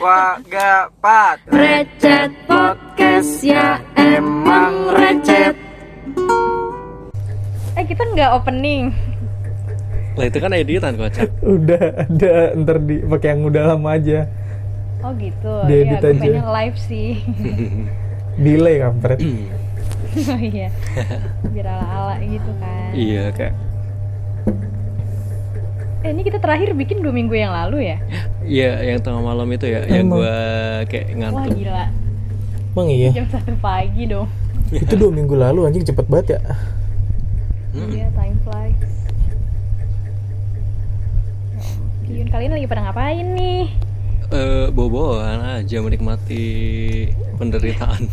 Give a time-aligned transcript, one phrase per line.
[0.00, 5.52] Wagapat Recet podcast ya emang recet.
[7.76, 8.96] Eh kita nggak opening.
[10.16, 11.28] Lah itu kan editan kocak.
[11.44, 14.24] udah ada ntar di pakai yang udah lama aja.
[15.04, 15.68] Oh gitu.
[15.68, 16.20] Diedit Ya gue aja.
[16.24, 17.20] pengen live sih.
[18.40, 19.20] Delay kampret.
[20.10, 20.72] Oh iya.
[21.44, 22.90] Biar ala-ala gitu kan.
[22.90, 23.54] Iya kayak
[26.00, 27.96] Eh ini kita terakhir bikin dua minggu yang lalu ya
[28.40, 30.18] Iya yang tengah malam itu ya yang Emang.
[30.18, 30.34] gua
[30.86, 31.54] kayak Wah ngantuk.
[31.54, 31.84] gila
[32.70, 34.26] emang iya Jam satu pagi dong
[34.70, 36.40] itu dua minggu lalu anjing cepet banget ya
[37.74, 38.78] Iya time flies
[42.06, 43.62] Ya ampun, kalian lagi pada ngapain nih?
[44.30, 46.46] Eh boboan aja menikmati
[47.36, 48.06] penderitaan.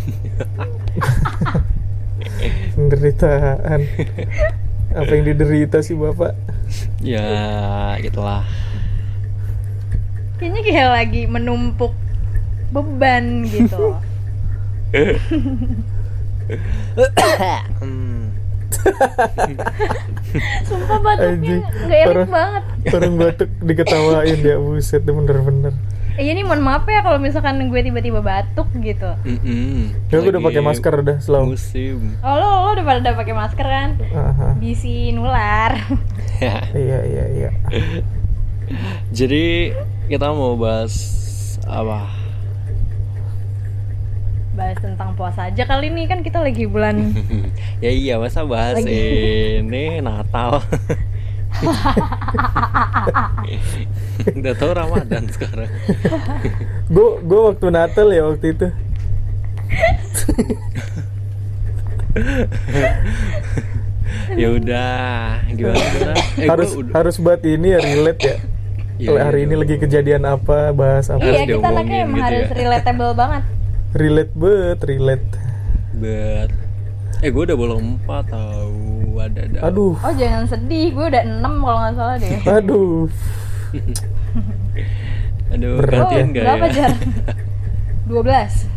[2.73, 3.79] penderitaan
[4.97, 6.33] apa yang diderita sih bapak
[7.05, 7.21] ya
[8.01, 8.41] gitulah.
[10.41, 11.93] Kayaknya kayak lagi menumpuk
[12.73, 13.95] beban gitu
[17.79, 18.31] Hmm.
[20.67, 25.73] Sumpah batuknya Anjing, nggak enak banget orang batuk diketawain ya buset bener-bener
[26.17, 29.93] Eh ini mohon maaf ya kalau misalkan gue tiba-tiba batuk gitu Mm-mm.
[30.09, 32.17] ya gue udah pakai masker udah selalu Musim.
[32.25, 33.89] Oh lo, lo udah pada udah pakai masker kan?
[34.01, 34.57] Aha.
[34.57, 35.77] Bisi nular
[36.73, 37.49] iya iya iya
[39.09, 39.71] Jadi
[40.09, 40.93] kita mau bahas
[41.63, 42.09] apa?
[44.57, 47.13] Bahas tentang puasa aja kali ini kan kita lagi bulan
[47.85, 49.61] ya iya masa bahas Lagi.
[49.61, 50.59] ini Natal.
[54.33, 55.69] Udah tau Ramadan sekarang.
[56.93, 58.67] gue gue waktu Natal ya waktu itu
[64.33, 64.91] ya udah
[65.49, 66.13] gimana?
[66.35, 68.35] Eh, harus gua udah- harus buat ini ya relate ya
[68.97, 69.61] Iya, Kalau iya, hari ini dong.
[69.61, 72.55] lagi kejadian apa bahas apa Iya kita anaknya emang gitu harus ya.
[72.57, 73.43] relatable banget
[73.93, 75.27] relate bet relate
[75.93, 76.49] Bet.
[77.19, 79.57] Eh gue udah bolong empat tahu ada ada.
[79.63, 83.05] aduh Oh jangan sedih, gue udah 6 kalau nggak salah deh aduh
[85.47, 86.73] Aduh Berat Oh gantian gak berapa ya?
[86.73, 86.93] jar?
[88.07, 88.75] 12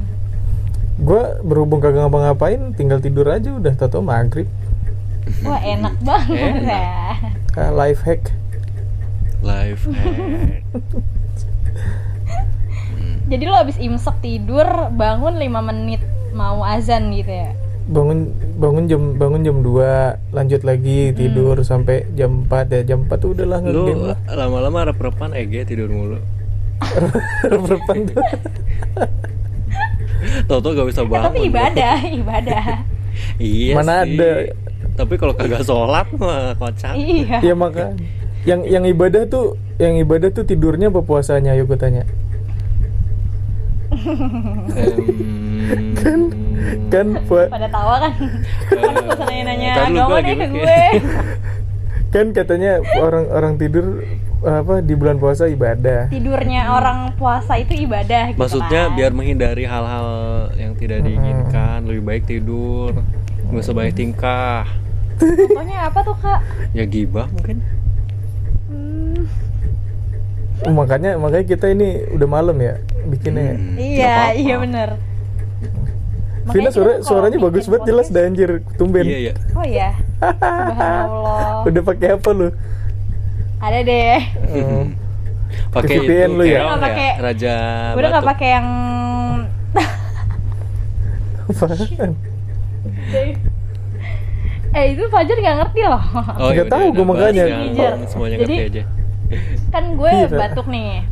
[1.00, 4.47] gue berhubung kagak ngapa-ngapain tinggal tidur aja udah toto maghrib
[5.41, 6.62] Wah enak banget Enak.
[6.62, 6.89] ya
[7.53, 8.31] Ah, life hack
[9.41, 10.61] Live hack.
[13.27, 17.50] Jadi lo abis imsak tidur, bangun 5 menit mau azan gitu ya
[17.89, 18.19] bangun
[18.61, 23.31] bangun jam bangun jam 2 lanjut lagi tidur sampai jam 4 ya jam 4 tuh
[23.33, 26.19] udahlah Lu lama-lama rep-repan Ege tidur mulu.
[27.51, 28.21] Rep-repan tuh
[30.49, 31.33] Tau-tau gak bisa bangun.
[31.33, 32.65] Tapi ibadah, ibadah
[33.41, 34.17] Iya Mana sih.
[34.17, 34.31] ada.
[34.97, 36.93] Tapi kalau kagak sholat mah kocak.
[36.95, 37.97] Iya ya maka
[38.45, 42.05] yang yang ibadah tuh yang ibadah tuh tidurnya apa puasanya ayo gue tanya
[46.00, 46.21] Em,
[46.88, 48.12] kan pua- Pada tawa kan
[48.71, 50.81] gak usah nanya-nanya Ntar lu agama deh ke gue
[52.11, 54.03] kan katanya orang orang tidur
[54.41, 58.97] apa di bulan puasa ibadah Tidurnya orang puasa itu ibadah gitu Maksudnya kan.
[58.97, 60.06] biar menghindari hal-hal
[60.55, 62.97] yang tidak diinginkan, lebih baik tidur.
[63.47, 64.65] Gak usah banyak tingkah.
[65.19, 66.41] Contohnya apa tuh kak?
[66.72, 67.61] Ya gibah mungkin.
[68.67, 69.28] Hmm,
[70.72, 73.54] makanya makanya kita ini udah malam ya bikinnya ya.
[73.54, 74.34] Hmm, iya, apa-apa.
[74.37, 74.91] iya bener
[76.43, 79.34] Vina suara, suaranya bagus banget jelas dah anjir tumben Iya ya.
[79.53, 79.88] Oh iya
[80.19, 82.49] Subhanallah udah pakai apa lu
[83.60, 84.84] Ada deh Oh.
[85.70, 86.62] Pakai itu VPN lu ya?
[86.65, 87.54] Nggak pakai- Raja
[87.93, 88.66] Gue udah gak pakai yang
[91.44, 92.12] Apaan?
[94.70, 96.03] Eh itu Fajar gak ngerti loh
[96.38, 97.44] Oh, Nggak tahu bahas makanya.
[98.06, 98.82] Semuanya Jadi- ngerti aja.
[99.69, 100.26] Kan gue Iya.
[100.32, 101.03] batuk nih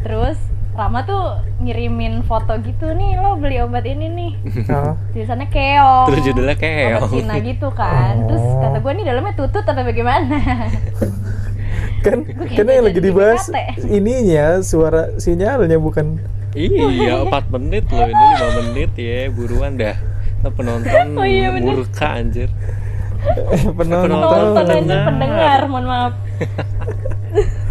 [0.00, 0.38] Terus
[0.76, 1.22] Rama tuh
[1.58, 4.32] ngirimin foto gitu nih Lo beli obat ini nih
[4.68, 4.92] Oh.
[5.10, 7.00] Tulisannya keong Terus judulnya keong.
[7.00, 8.60] Obat Cina gitu kan Terus Oh.
[8.60, 10.36] kata gue nih dalamnya tutut atau bagaimana
[11.98, 13.50] kan karena yang lagi dibahas
[13.82, 16.20] ininya suara sinyalnya bukan
[16.52, 18.00] Iya, 4 menit loh.
[18.02, 19.92] Ini 5 menit ya, buruan dah.
[20.40, 22.48] Ntar penonton Oh iya, murka anjir.
[23.68, 25.04] penonton Nonton aja Pendengar.
[25.04, 26.12] pendengar Mohon maaf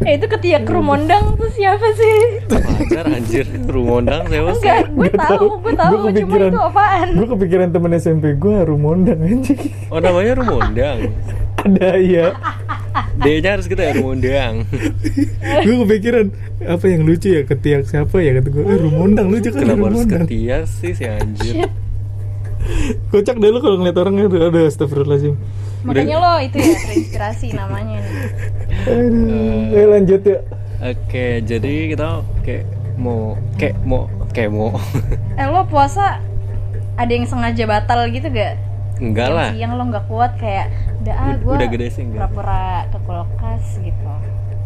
[0.00, 2.16] Eh itu ketiak rumondang tuh siapa sih?
[2.48, 4.64] Pacar anjir, rumondang siapa sih?
[4.64, 6.50] Enggak, gue tahu, gue tahu, Gua cuma kepikiran.
[6.50, 7.08] itu apaan?
[7.12, 10.98] gue kepikiran temen SMP gue rumondang anjing Oh namanya rumondang.
[11.60, 12.32] ada iya
[13.18, 14.64] D-nya harus kita ya rumondang.
[15.64, 16.26] gue kepikiran
[16.62, 20.04] apa yang lucu ya ketiak siapa ya kata gue eh, rumondang lucu kan Kenapa harus
[20.06, 21.68] ketias sih si anjir?
[23.10, 25.34] kocak deh lu kalau ngeliat orangnya aduh, aduh astagfirullahaladzim
[25.80, 28.12] Makanya lo itu ya terinspirasi namanya nih.
[28.82, 30.38] aduh eh, lanjut ya
[30.80, 32.08] Oke, jadi kita
[32.40, 32.64] kayak
[32.96, 34.72] mau kayak mau kayak mau
[35.34, 36.20] Eh lo puasa
[36.94, 38.56] ada yang sengaja batal gitu gak?
[38.96, 39.50] enggak lah.
[39.50, 40.68] siang lo nggak kuat kayak
[41.00, 42.28] udah ah gue udah gede sih, enggak.
[42.28, 44.12] pura-pura ke kulkas gitu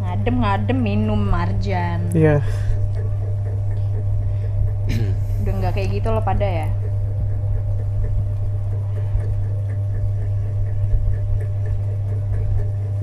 [0.00, 2.42] ngadem ngadem minum marjan Iya.
[5.40, 6.66] udah nggak kayak gitu lo pada ya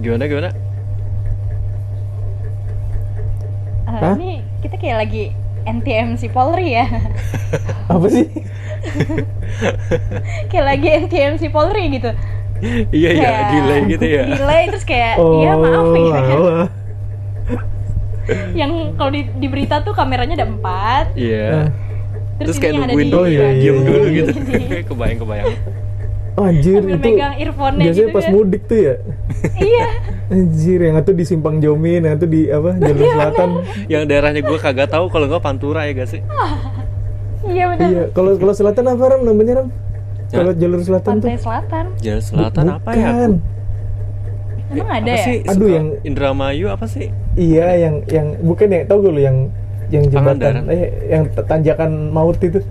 [0.01, 0.49] Gimana gimana?
[3.85, 4.13] Eh, Hah?
[4.17, 5.23] ini kita kayak lagi
[5.61, 6.85] NTMC Polri ya
[7.91, 8.21] Apa sih?
[10.49, 12.09] kayak lagi NTMC Polri gitu
[12.89, 14.23] iya iya, delay gitu ya.
[14.31, 16.67] delay terus kayak Oh, iya maaf ya alah.
[18.53, 21.69] yang kalau di, di berita tuh kameranya ada empat Iya.
[22.37, 23.83] terus, Terus ini kayak nungguin di Oh, iya, iya, diem iya.
[23.83, 24.31] dulu gitu.
[24.39, 25.51] Di- kebayang kebayang.
[26.33, 28.31] Oh, anjir Sambil itu megang earphone-nya biasanya gitu pas kan.
[28.31, 28.95] mudik tuh ya
[29.57, 29.87] iya
[30.33, 33.49] anjir yang satu di simpang Jomin yang satu di apa jalur selatan
[33.85, 36.21] Yang daerahnya gue kagak tahu kalau nggak Pantura ya gak sih?
[37.47, 39.67] iya benar iya kalau kalau selatan apa ram namanya ram
[40.29, 43.09] kalau jalur selatan tuh pantai selatan Jalan Selatan apa ya?
[43.11, 43.31] Bukan.
[44.71, 45.37] emang ada apa ya sih?
[45.43, 47.07] Aduh, Suka- yang- Indramayu apa sih?
[47.33, 49.37] iya yang yang bukan ya tau gue lo yang
[49.89, 52.63] yang jembatan eh yang tanjakan maut itu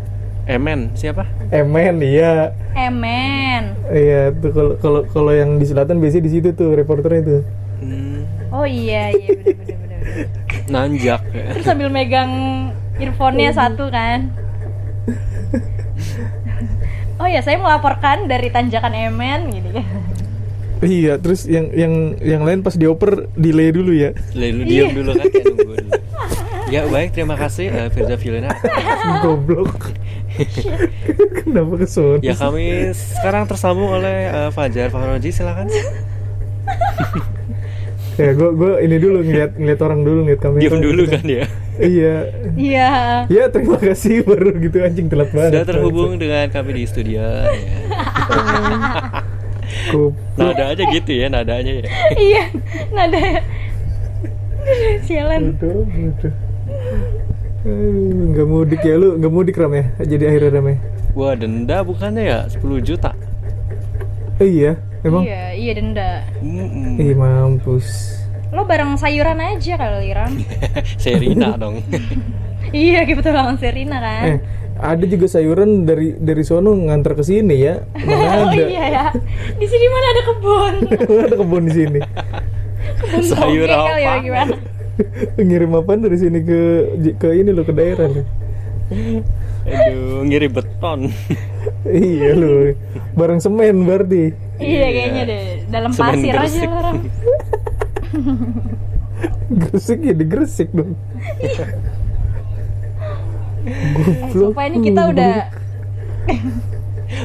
[0.50, 1.22] Emen siapa?
[1.48, 6.74] Emen iya emen iya tuh kalau kalau kalau yang di selatan biasanya di situ tuh
[6.74, 7.42] reporternya tuh
[7.80, 10.28] Hmm, oh iya iya bener.
[10.68, 11.48] nanjak ya.
[11.50, 12.28] terus sambil megang
[12.98, 14.28] earphone-nya satu kan
[17.16, 19.84] oh ya saya melaporkan dari tanjakan emen gitu ya
[20.82, 24.64] iya terus yang yang yang lain pas dioper delay dulu ya Lalu Iya.
[24.66, 25.90] diam dulu kan kayak nunggu dulu.
[26.70, 28.54] Ya baik, terima kasih eh, Firza Filena.
[29.24, 29.90] goblok
[31.44, 35.68] kenapa ke sono Ya kami sekarang tersambung oleh eh, Fajar Fahroji, silakan.
[38.20, 41.44] ya gue gue ini dulu ngeliat ngeliat orang dulu ngeliat kamera Diam dulu kan ya.
[41.96, 42.16] iya
[42.52, 42.90] iya
[43.32, 47.24] ya terima kasih baru gitu anjing telat banget Sudah terhubung dengan kami di studio.
[47.24, 47.78] Ya.
[50.36, 51.88] Nada aja gitu ya, nadanya ya.
[52.18, 52.44] iya
[52.90, 53.40] nada
[55.06, 56.34] sialan Bodoh, bodoh.
[57.60, 59.84] Aduh, nggak mudik ya lu nggak mudik ram ya?
[60.00, 60.76] Jadi akhirnya ram ya?
[61.12, 62.38] Wah denda bukannya ya?
[62.48, 63.12] 10 juta.
[64.40, 64.72] Eh, iya
[65.04, 65.28] emang?
[65.28, 66.10] Iya iya denda.
[66.40, 66.96] Mm-mm.
[66.96, 68.16] Ih mampus.
[68.50, 70.32] Lo bareng sayuran aja kali Ram.
[71.02, 71.84] Serina dong.
[72.72, 74.24] iya gitu lawan Serina kan?
[74.24, 74.38] Eh
[74.80, 77.84] ada juga sayuran dari dari sono ngantar ke sini ya?
[77.92, 78.64] Mana oh ada?
[78.64, 79.04] iya ya.
[79.60, 80.74] Di sini mana ada kebun?
[81.28, 82.00] Ada kebun di sini?
[83.04, 84.24] Kebun Sayur ya apa?
[84.24, 84.56] gimana
[85.46, 86.60] ngirim apa dari sini ke
[87.16, 88.22] ke ini lo ke daerah lo
[89.60, 91.14] Aduh, ngirim beton.
[91.86, 92.74] iya lo
[93.14, 96.66] bareng semen berarti iya kayaknya deh dalam Semen pasir aja Gresik.
[96.66, 96.98] lo Ram
[99.62, 100.94] gresik ya di gresik dong
[103.60, 104.32] Goblok.
[104.32, 105.34] sumpah ini kita udah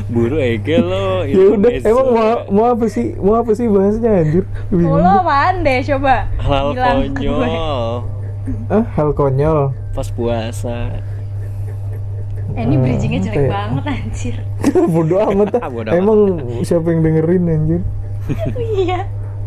[0.06, 1.22] Buru Ege lo.
[1.28, 5.81] ya udah emang mau mau apa sih mau apa sih bahasnya anjir lo apaan deh
[5.84, 7.42] coba Hal konyol.
[8.69, 10.94] ah hal konyol Pas puasa.
[12.54, 13.50] eh, ini bridgingnya Apa jelek ya?
[13.50, 14.36] banget anjir
[14.94, 15.48] bodoh amat.
[15.74, 15.96] Bodo amat.
[15.96, 16.19] emang
[16.62, 17.81] siapa yang dengerin anjir
[18.78, 19.01] iya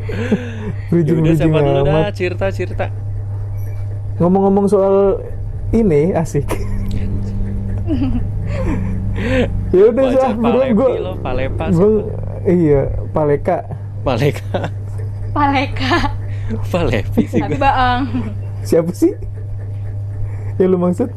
[0.09, 2.87] Ya bridging udah bridging siapa dulu dah amat cerita cerita.
[4.19, 5.23] ngomong-ngomong soal
[5.71, 6.49] ini asik
[9.75, 11.93] ya udah sih ah Palepi gue lo, Palepa gue
[12.47, 13.67] iya paleka.
[14.07, 14.71] Paleka.
[15.37, 16.15] paleka.
[16.73, 17.61] Palepi sih tapi gue.
[17.61, 18.03] baang.
[18.65, 19.13] Siapa sih?
[20.57, 21.11] Ya lu maksud?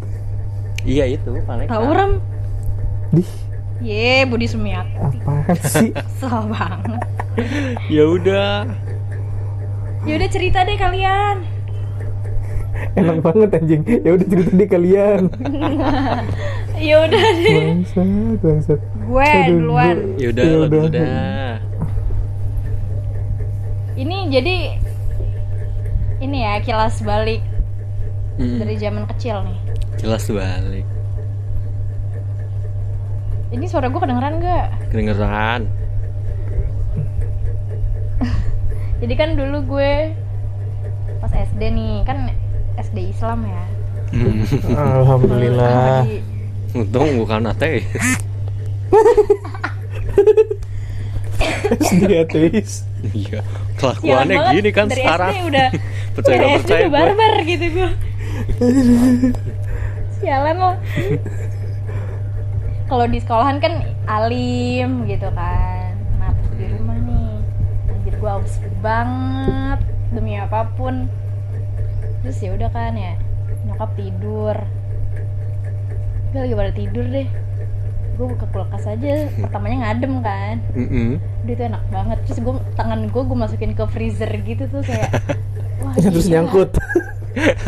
[0.82, 1.70] Iya itu Paleka.
[1.72, 2.12] tahu Ram
[3.14, 3.24] di
[3.82, 4.98] ye Budi Sumiati.
[4.98, 5.90] Apaan sih?
[5.98, 7.02] Kesel banget.
[7.88, 8.68] Ya udah.
[10.02, 11.46] ya udah cerita deh kalian
[13.00, 13.82] enak banget anjing.
[13.86, 15.22] Ya udah cerita di kalian.
[16.82, 17.86] Ya udah deh.
[17.86, 18.80] Bangsat bangsat.
[19.06, 20.18] Gue duluan.
[20.18, 20.82] Ya udah Ya udah.
[23.94, 24.56] ini jadi
[26.26, 27.46] ini ya kilas balik
[28.42, 29.58] Mm, dari zaman kecil nih.
[30.02, 30.88] Jelas balik.
[33.52, 34.68] ini suara gue kedengeran gak?
[34.90, 35.68] Kedengeran.
[39.04, 40.16] jadi kan dulu gue
[41.20, 42.32] pas SD nih kan
[42.80, 43.64] SD Islam ya.
[44.12, 44.44] Hmm.
[45.00, 46.04] alhamdulillah.
[46.08, 46.24] Di-
[46.72, 47.84] Untung bukan ateis.
[51.88, 52.72] sedih ateis.
[53.12, 53.42] Iya.
[53.80, 55.34] Kelakuannya banget, gini kan dari sekarang.
[55.34, 55.68] SD udah
[56.16, 57.90] Percaya dari SD percaya udah barbar gitu gue
[60.22, 60.72] sialan lo.
[62.86, 63.74] Kalau di sekolahan kan
[64.06, 65.96] alim gitu kan.
[66.20, 67.32] Nah di rumah nih.
[67.90, 69.80] Anjir gue aus banget.
[70.12, 71.08] Demi apa pun
[72.22, 73.14] terus ya udah kan ya
[73.66, 74.56] nyokap tidur.
[76.32, 77.28] Gue lagi pada tidur deh.
[78.16, 80.56] Gue buka kulkas aja pertamanya ngadem kan.
[80.78, 81.18] Mm-mm.
[81.18, 82.18] udah itu enak banget.
[82.30, 85.12] Terus gue tangan gue gue masukin ke freezer gitu tuh kayak
[85.82, 86.34] wah terus gila.
[86.40, 86.70] nyangkut.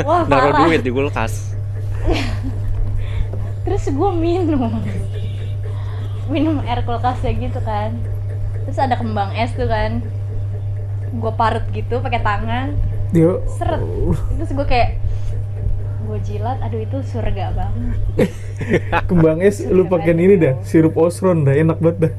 [0.04, 1.56] Wah naruh duit di kulkas.
[3.64, 4.76] Terus gue minum.
[6.28, 7.96] Minum air kulkasnya gitu kan.
[8.68, 10.04] Terus ada kembang es tuh kan.
[11.16, 12.76] Gue parut gitu pakai tangan
[13.14, 13.82] dia seret.
[14.42, 14.90] Terus gue kayak
[16.04, 17.98] gue jilat aduh itu surga banget.
[19.10, 22.14] Kembang es lu pakai ini dah sirup osron dah enak banget dah.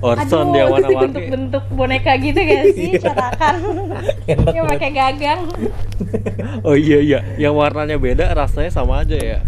[0.00, 0.88] Orson aduh dia warna-warni.
[0.88, 2.96] dibentuk-bentuk boneka gitu gak sih?
[2.96, 3.00] Iya.
[3.04, 3.54] cetakan.
[4.56, 5.40] Yang pakai gagang.
[6.64, 7.18] Oh iya iya.
[7.36, 9.38] Yang warnanya beda rasanya sama aja ya.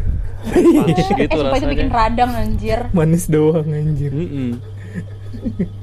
[0.41, 2.01] Punch eh gitu sumpah itu bikin rasanya.
[2.05, 2.81] radang anjir.
[2.93, 4.13] Manis doang anjir.
[4.13, 4.61] Mm-mm.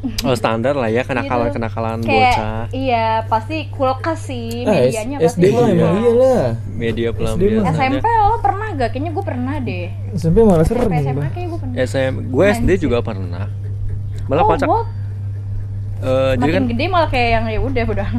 [0.26, 1.56] oh standar lah ya kenakalan Gitu.
[1.60, 2.64] kenakalan kayak bocah.
[2.72, 6.46] iya pasti kulkas sih ah, S- medianya pasti SD mah emang iyalah.
[6.72, 8.88] Media pelampiasan SMP lo pernah gak?
[8.96, 9.86] Kayaknya gue pernah deh.
[10.16, 11.28] SMP malah serem SMP SMA bah.
[11.28, 11.74] kayaknya gue pernah.
[11.76, 12.80] SM gue SD Anjir.
[12.80, 13.44] juga pernah.
[14.24, 14.68] Malah oh, kocak.
[14.68, 14.82] gue
[16.00, 18.08] Eh, jadi kan gede malah kayak yang ya udah udah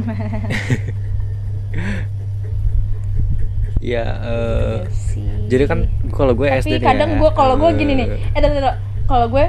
[3.82, 4.78] ya eh,
[5.18, 5.78] Iya jadi kan
[6.14, 8.06] kalau gue SD tapi nih kadang ya, gue kalau gue gini nih.
[8.06, 8.78] Eh, eh tunggu, tunggu.
[9.10, 9.44] kalau gue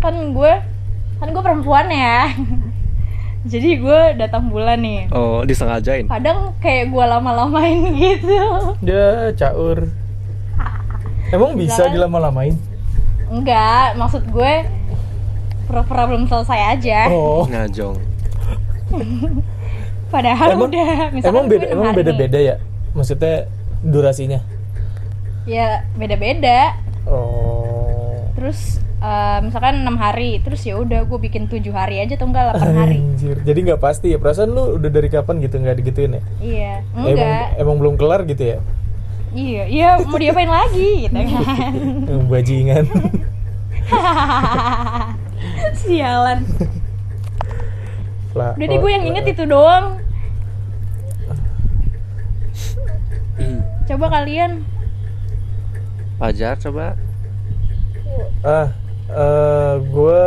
[0.00, 0.52] kan gue
[1.24, 2.36] kan gue perempuan ya.
[3.52, 5.08] Jadi gue datang bulan nih.
[5.08, 6.04] Oh disengajain?
[6.04, 8.44] Kadang kayak gue lama-lamain gitu.
[8.84, 9.88] Dia caur.
[11.32, 12.52] Emang bisa dilama-lamain?
[13.32, 14.68] Enggak maksud gue
[15.64, 17.08] pura-pura belum selesai aja.
[17.08, 17.48] Oh.
[17.48, 17.96] Ngajong.
[20.12, 22.56] Padahal emang udah misalkan emang beda emang beda-beda ya?
[22.92, 23.48] Maksudnya
[23.80, 24.44] durasinya?
[25.48, 26.76] Ya beda-beda.
[27.08, 28.28] Oh.
[28.36, 32.56] Terus eh, misalkan enam hari terus ya udah gue bikin tujuh hari aja atau enggak
[32.56, 32.96] 8 hari.
[33.04, 34.18] Anjir, jadi nggak pasti ya?
[34.18, 36.22] Perasaan lu udah dari kapan gitu nggak digituin ya?
[36.40, 37.44] iya Emang, enggak.
[37.60, 38.58] emang belum kelar gitu ya?
[39.34, 41.72] iya iya mau diapain lagi gitu kan.
[42.08, 42.84] Emang Bajingan.
[45.84, 46.40] sialan.
[48.34, 48.50] Lah.
[48.58, 49.98] udah deh gue yang inget itu doang.
[53.84, 54.64] Coba kalian.
[56.16, 56.94] Pajar coba.
[58.42, 58.70] Ah,
[59.14, 60.24] eh gue,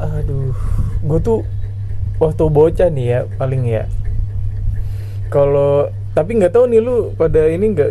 [0.00, 0.52] aduh,
[1.04, 1.38] gue tuh
[2.16, 3.84] waktu bocah nih ya paling ya.
[5.28, 7.90] Kalau tapi nggak tahu nih lu pada ini nggak.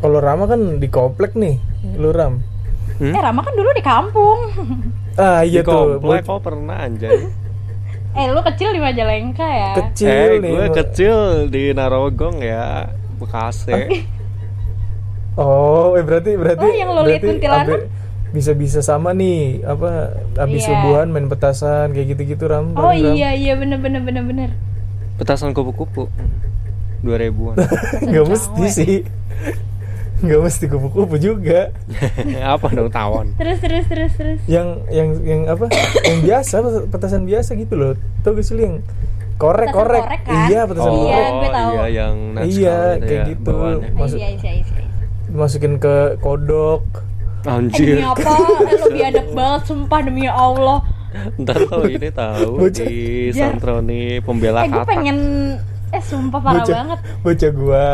[0.00, 1.56] Kalau Rama kan di komplek nih,
[1.96, 2.52] lu Ram.
[2.98, 3.14] Hmm?
[3.14, 4.38] eh Rama kan dulu di kampung
[5.16, 7.10] Ah iya di tuh, komplek kok pernah anjay
[8.18, 10.52] eh lu kecil di Majalengka ya kecil eh nih.
[10.52, 11.16] gue kecil
[11.48, 13.72] di Narogong ya Bekasi
[15.34, 17.80] Oh, eh berarti berarti Oh, yang lo liat berarti kuntilanak?
[18.30, 20.68] bisa-bisa sama nih apa habis Iya.
[20.70, 22.72] subuhan main petasan kayak gitu-gitu Ram.
[22.72, 22.96] oh Ram.
[23.12, 24.50] iya iya bener bener bener bener
[25.14, 26.08] petasan kupu-kupu
[27.00, 27.60] dua ribuan
[28.02, 28.72] Nggak mesti cewek.
[28.72, 28.96] sih.
[30.22, 31.74] Nggak mesti kupu-kupu juga.
[32.46, 35.68] apa dong tawon terus terus terus terus Yang yang yang apa?
[36.02, 36.54] yang biasa
[36.88, 37.92] petasan biasa gitu loh.
[38.22, 38.76] Tau gak sih lu yang
[39.34, 40.02] korek Petasan korek?
[40.04, 40.34] korek kan?
[40.46, 41.30] Iya, petasan Iya, korek.
[41.32, 41.70] gue tahu.
[41.74, 43.50] iya yang Iya, sekali kayak ya, gitu.
[43.50, 43.88] bawaannya.
[43.88, 44.86] oh, Masuk- iya iya iya iya.
[45.32, 46.84] Dimasukin ke kodok.
[47.42, 48.32] Eh anjir demi apa?
[48.70, 50.78] Eh, lo biadab banget, sumpah demi Allah.
[51.36, 52.84] ntar lo ini tahu Bocah.
[52.84, 53.52] di Jar.
[53.52, 55.18] Santroni pembela Eh gue kata pengen,
[55.90, 56.98] eh sumpah parah bocah, banget.
[57.20, 57.86] Bocah gua.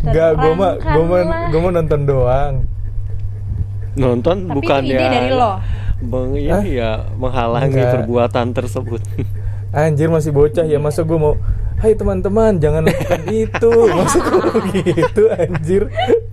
[0.00, 1.20] Enggak, gua mah gua mah
[1.50, 2.54] gua mah nonton doang.
[3.94, 5.52] nonton Tapi bukannya itu ide dari lo.
[6.02, 6.64] Bang ini Hah?
[6.66, 7.92] ya menghalangi Enggak.
[7.94, 9.02] perbuatan tersebut
[9.74, 11.34] Anjir masih bocah ya masa gue mau
[11.74, 15.82] Hai teman-teman jangan lakukan itu Masa gue mau gitu anjir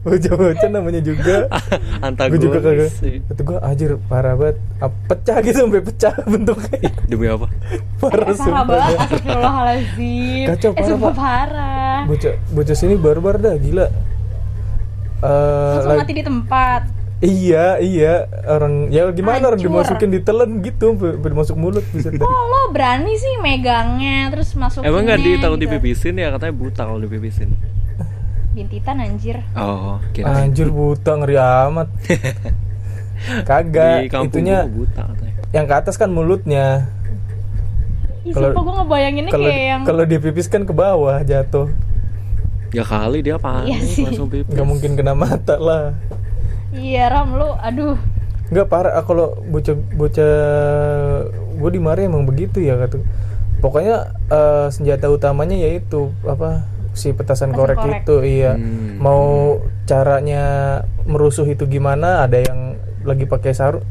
[0.02, 1.50] Bocah-bocah namanya juga
[2.30, 3.16] Gue juga kagak antagonis sih.
[3.24, 7.50] Kata gue anjir parah banget Ah, Pecah gitu sampai pecah bentuknya demi apa
[7.98, 10.46] Parah, Eh, parah sumpah banget, astagfirullahaladzim.
[10.48, 11.18] Kacau, eh parah, sumpah Pak.
[11.18, 12.00] parah.
[12.06, 13.88] Bocah, bocah sini barbar dah gila
[15.20, 16.82] Eh, Langsung mati di tempat.
[17.22, 18.26] Iya iya.
[18.44, 19.70] Orang ya gimana orang Hancur.
[19.70, 20.98] dimasukin ditelan gitu
[21.32, 25.56] masuk mulut bisa dari Oh lo berani sih megangnya terus masuk emang nggak di tahun
[25.56, 25.64] gitu.
[25.70, 27.54] dipipisin ya katanya buta kalau dipipisin.
[28.52, 29.38] Bintitan anjir.
[29.54, 31.88] oh kira Anjir buta ngeri amat.
[33.48, 35.34] Kagak di itunya buta katanya.
[35.54, 36.90] yang ke atas kan mulutnya.
[38.28, 41.70] Kalau- gue ngebayanginnya kalau kayak yang kalau dia pipis kan ke bawah jatuh.
[42.72, 44.04] Ya kali dia panik Iya sih.
[44.04, 44.50] langsung pipis?
[44.50, 45.94] Nggak mungkin kena mata lah
[46.72, 47.96] Iya Ram lu, aduh.
[48.52, 48.92] Nggak parah.
[49.00, 50.34] Ah, kalau bocah bocah
[51.32, 53.00] gue dimarahin emang begitu ya kata.
[53.60, 58.02] Pokoknya eh, senjata utamanya yaitu apa si petasan Petasan korek, korek.
[58.04, 58.56] itu iya.
[58.60, 59.00] Hmm.
[59.00, 60.44] mau caranya
[61.08, 62.76] merusuh itu gimana ada yang
[63.08, 63.84] lagi pakai sarung.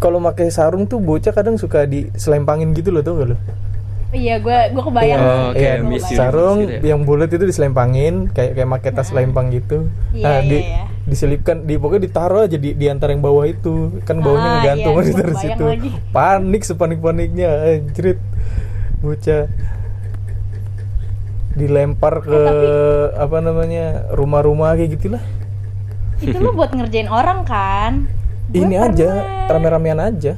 [0.00, 3.36] Kalau pakai sarung tuh bocah kadang suka diselempangin gitu loh tuh lo
[4.12, 6.88] iya gue gue kebayang Oh, Iya, kayak iya, Miss Universe sarung gitu ya?
[6.88, 9.86] yang bulat itu diselempangin kayak kayak pakai tas lempang gitu.
[10.10, 10.82] Iya, nah, di, iya, iya.
[11.04, 14.02] diselipkan di pokoknya ditaruh aja di, di antara yang bawah itu.
[14.02, 15.64] Kan bawahnya Ah, ngegantung iya, gua dari situ.
[15.64, 15.90] lagi.
[16.10, 18.18] Panik sepanik-paniknya anjrit.
[18.98, 19.42] Bocah
[21.52, 22.40] dilempar ke
[23.16, 25.22] apa namanya rumah-rumah kayak gitulah.
[26.18, 28.04] itu lu buat ngerjain orang kan
[28.46, 30.32] Gua Ini aja pernah- rame-ramean aja.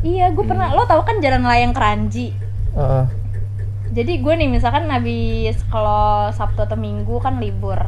[0.00, 2.30] iya gue pernah lo tau kan jalan layang keranji
[2.76, 3.04] Heeh.
[3.96, 7.80] jadi gue nih misalkan habis kalau sabtu atau minggu kan libur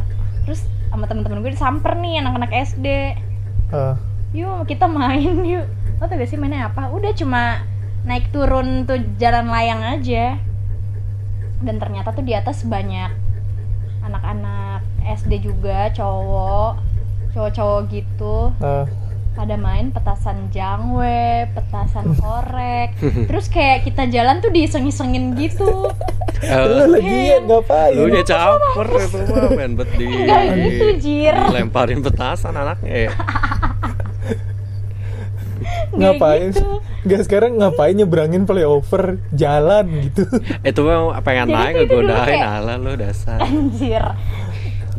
[0.49, 2.87] terus sama temen-temen gue disamper nih anak-anak SD
[3.69, 3.95] heeh.
[4.33, 5.69] yuk kita main yuk
[6.01, 7.61] lo tau gak sih mainnya apa udah cuma
[8.09, 10.41] naik turun tuh jalan layang aja
[11.61, 13.11] dan ternyata tuh di atas banyak
[14.07, 16.81] anak-anak SD juga cowok
[17.37, 19.08] cowok-cowok gitu Heeh.
[19.39, 22.91] Pada main petasan jangwe, petasan korek,
[23.31, 25.95] terus kayak kita jalan tuh diiseng-isengin gitu.
[26.75, 27.95] Lu lagi ya ngapain?
[27.95, 31.35] lu udah caper itu mah main bet di Enggak gitu, Jir.
[31.51, 33.13] lemparin petasan anaknya ya.
[35.99, 36.51] ngapain?
[36.51, 36.83] gitu.
[37.07, 40.27] Nggak sekarang ngapain nyebrangin flyover jalan gitu.
[40.63, 44.03] itu mah pengen Jadi naik kayak- ala lu dasar Anjir.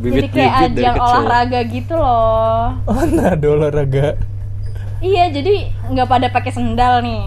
[0.00, 2.72] bibit kayak bibit ajang olahraga gitu loh.
[2.88, 4.16] Mana ada olahraga?
[5.00, 5.54] Iya, jadi
[5.88, 7.22] nggak pada pakai sendal nih.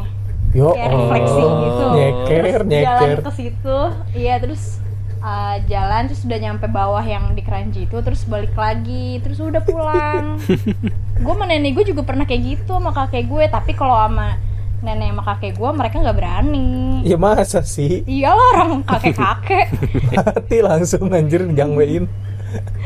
[0.53, 1.86] Yo, Kayak refleksi oh, gitu.
[1.92, 2.86] Nyeker, Terus nyeker.
[2.86, 3.77] jalan ke situ,
[4.13, 4.77] iya terus
[5.20, 9.63] uh, jalan terus udah nyampe bawah yang di keranji itu terus balik lagi terus udah
[9.63, 10.38] pulang
[11.24, 14.38] gue sama nenek gue juga pernah kayak gitu sama kakek gue tapi kalau sama
[14.84, 18.03] nenek sama kakek gue mereka nggak berani Ya masa sih?
[18.06, 19.68] iyalah orang kakek kakek
[20.20, 22.06] Mati langsung anjir jangwein.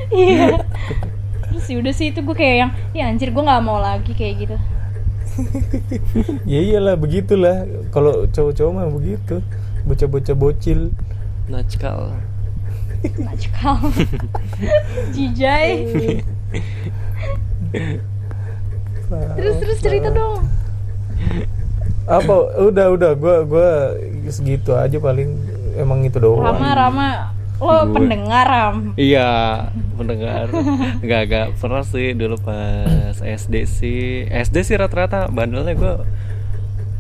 [0.09, 0.61] iya
[1.49, 4.55] terus udah sih itu gue kayak yang ya anjir gue nggak mau lagi kayak gitu
[6.51, 7.67] Ya iyalah begitulah.
[7.93, 9.39] Kalau cowok-cowok mah begitu.
[9.87, 10.91] Bocah-bocah bocil.
[11.47, 12.11] Najkal
[13.23, 13.79] Najkal
[15.15, 15.87] Jijai
[19.07, 20.43] Terus terus cerita dong
[22.03, 22.35] Apa?
[22.67, 23.95] Udah udah gua gua
[24.27, 25.39] segitu aja paling
[25.79, 26.43] emang itu doang.
[26.43, 27.07] Rama Rama
[27.57, 29.29] Lo Gue- pendengar Ram Iya,
[29.93, 30.45] mendengar.
[30.97, 34.01] Enggak agak pernah sih dulu pas SD sih.
[34.25, 35.93] SD sih rata-rata bandelnya gue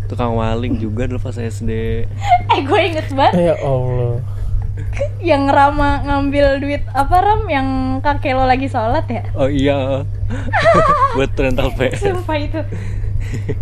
[0.07, 1.69] tukang maling juga dulu pas SD.
[2.53, 4.17] Eh gue inget banget Ya Allah.
[5.19, 7.67] Yang Rama ngambil duit Apa Ram Yang
[7.99, 10.05] kakek lo lagi sholat ya Oh iya.
[11.17, 11.97] Buat rental PS.
[11.99, 12.61] Sumpah itu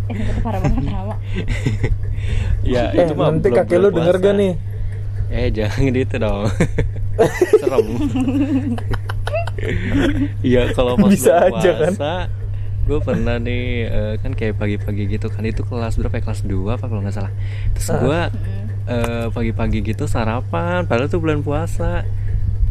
[0.05, 1.15] Eh itu parah banget Rama
[2.61, 4.51] Ya, Eh, itu mah nanti belum kakek bulan denger gak nih?
[5.27, 6.45] Eh, jangan gitu dong.
[7.61, 7.85] Serem.
[10.41, 11.93] Iya, kalau pas Bisa bulan aja kan?
[11.93, 12.13] puasa,
[12.85, 16.53] gue pernah nih eh, kan kayak pagi-pagi gitu kan itu kelas berapa ya kelas 2
[16.69, 17.33] apa kalau nggak salah
[17.73, 17.97] terus Ah.
[17.97, 18.19] gue
[18.85, 22.05] eh, pagi-pagi gitu sarapan padahal tuh bulan puasa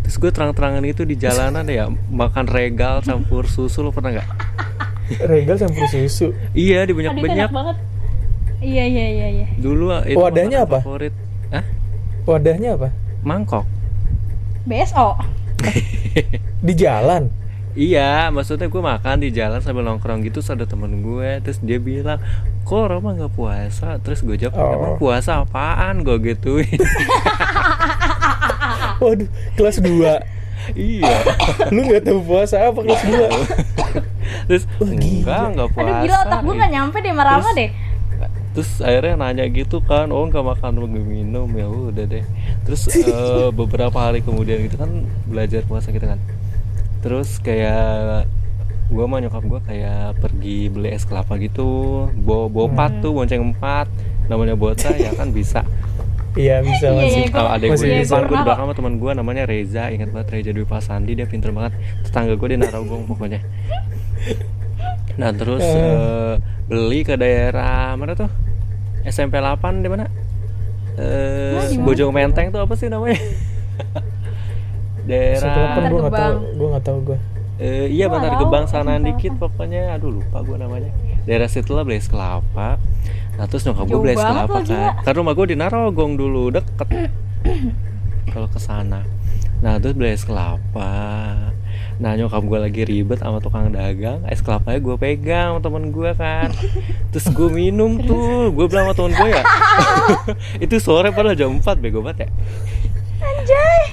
[0.01, 4.29] terus gue terang-terangan itu di jalanan ya makan regal campur susu lo pernah nggak
[5.21, 6.31] Regal campur susu.
[6.53, 7.77] iya di banyak-banyak enak banget
[8.61, 10.79] Iya iya iya iya dulu ah, itu Wadahnya apa?
[10.79, 11.13] favorit
[11.51, 11.65] Hah?
[12.25, 12.89] Wadahnya apa?
[13.21, 13.69] mangkok
[14.65, 15.13] BSO
[16.61, 17.29] Di jalan.
[17.75, 21.77] Iya, maksudnya gue makan di jalan sambil nongkrong gitu, terus ada temen gue, terus dia
[21.77, 22.17] bilang,
[22.63, 23.99] kok Roma nggak puasa?
[23.99, 24.71] Terus gue jawab, Oh.
[24.71, 26.01] emang puasa apaan?
[26.01, 26.71] Gue gituin.
[29.03, 30.79] Waduh, kelas 2.
[30.79, 31.13] iya.
[31.69, 33.27] Lu nggak tahu puasa apa kelas 2?
[34.47, 35.85] Terus enggak, enggak puasa.
[35.85, 37.71] Aduh gila otak gue gak nyampe deh sama Terus- deh
[38.55, 42.25] Terus akhirnya nanya gitu kan, oh nggak makan nggak minum ya udah deh.
[42.63, 46.23] Terus eh, beberapa hari kemudian gitu kan belajar puasa gitu kan.
[47.03, 48.31] Terus kayak
[48.95, 53.43] gue sama nyokap gue kayak pergi beli es kelapa gitu, bawa bawa empat tuh, bonceng
[53.43, 53.91] empat,
[54.31, 55.67] namanya bocah ya kan bisa.
[56.35, 57.31] Iya, bisa masih.
[57.31, 58.47] Kalau ada gue di depan, gue di Kenapa?
[58.47, 61.79] belakang sama teman gue namanya Reza, ingat banget Reza Dwi Pasandi, dia pinter banget.
[62.03, 63.41] Tetangga gue di Narogong pokoknya.
[65.15, 66.35] Nah terus eh,
[66.67, 68.27] beli ke daerah mana tuh?
[69.05, 70.09] SMP 8 di mana?
[70.97, 71.85] Eh, Nah?
[71.85, 73.19] Bojong Menteng tuh apa sih namanya?
[75.09, 77.19] daerah Setelah gue nggak tahu, gue nggak tahu gue.
[77.55, 79.95] Eh, iya Bantar Gebang Bantar sana dikit pokoknya.
[79.95, 80.91] Aduh lupa gue namanya.
[81.29, 82.81] Daerah situ lah beli es kelapa.
[83.35, 84.93] Nah terus nyokap gue banget kelapa kan.
[85.07, 86.89] karena rumah gue di Narogong dulu deket.
[88.33, 89.07] Kalau ke sana.
[89.63, 90.91] Nah terus beli es kelapa
[92.03, 96.11] nah nyokap gue lagi ribet sama tukang dagang es kelapanya gue pegang sama temen gue
[96.19, 96.51] kan.
[97.15, 99.45] Terus gue minum tuh gue bilang sama temen gue ya
[100.65, 102.29] itu sore padahal jam 4 bego banget ya.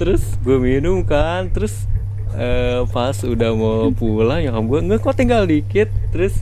[0.01, 1.85] Terus gue minum kan terus
[2.33, 5.89] eh, pas udah mau pulang nyokap gue nggak kok tinggal dikit.
[6.09, 6.41] Terus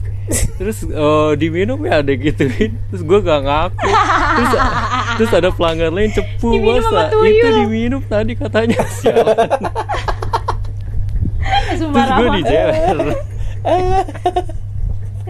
[0.56, 3.88] terus oh, diminum ya ada gituin terus gue gak ngaku.
[4.38, 4.52] Terus
[5.20, 7.12] Terus ada pelanggan lain cepu masa.
[7.12, 8.32] Itu diminum tadi?
[8.32, 8.80] katanya.
[9.04, 10.16] Sialan
[11.80, 12.36] Sumpah Terus gue ramah.
[12.36, 12.74] dijewer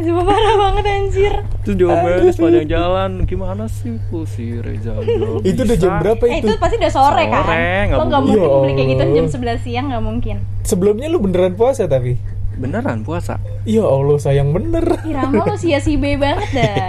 [0.01, 1.35] Sumpah parah banget anjir.
[1.61, 6.41] Terus diomelin sepanjang jalan Gimana sih Bu si Reza Gak itu udah jam berapa Eh
[6.41, 7.45] itu itu pasti udah sore, kan?
[7.45, 8.41] Sore, nggak Lo nggak mungkin.
[8.41, 9.61] Ya beli kayak gitu jam Allah.
[9.61, 10.37] 11 siang nggak mungkin.
[10.63, 12.17] sebelumnya lu beneran puasa tapi
[12.57, 16.89] Beneran puasa ya Allah sayang bener Ih Rama lo sia si B banget dah.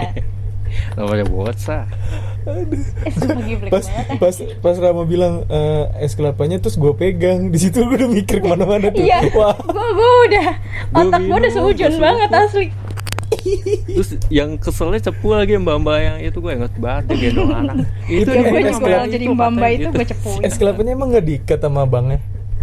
[0.96, 1.84] Namanya puasa
[2.42, 2.66] Eh
[3.70, 3.86] pas
[4.18, 7.54] pas pas Rama bilang eh, es kelapanya terus gue pegang.
[7.54, 9.02] Di situ gue udah mikir ke mana-mana tuh.
[9.02, 9.30] Iya.
[9.34, 9.54] wah.
[9.62, 10.48] Gue gue udah
[10.92, 12.66] otak gue udah gua banget asli.
[13.88, 17.76] Terus yang keselnya cepu lagi mbak-mbak yang itu gue inget banget dia gendong anak.
[18.04, 20.40] Itu Ya yang gue es juga jadi itu mbak mbak itu gue cepuin.
[20.44, 22.18] es kelapanya emang nggak diikat sama abangnya?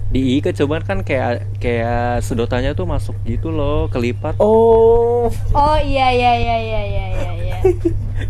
[0.10, 4.38] Diikat coba kan kayak kayak sedotannya tuh masuk gitu loh kelipat.
[4.42, 5.30] Oh.
[5.54, 7.06] Oh iya iya iya iya iya
[7.46, 7.49] iya.
[7.62, 7.72] Iya.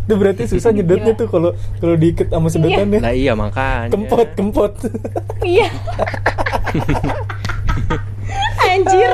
[0.00, 4.72] itu berarti susah nyedotnya tuh kalau kalau diikat sama sedotannya Nah iya makanya kempot kempot
[5.40, 5.66] Iya.
[8.62, 9.10] Anjir.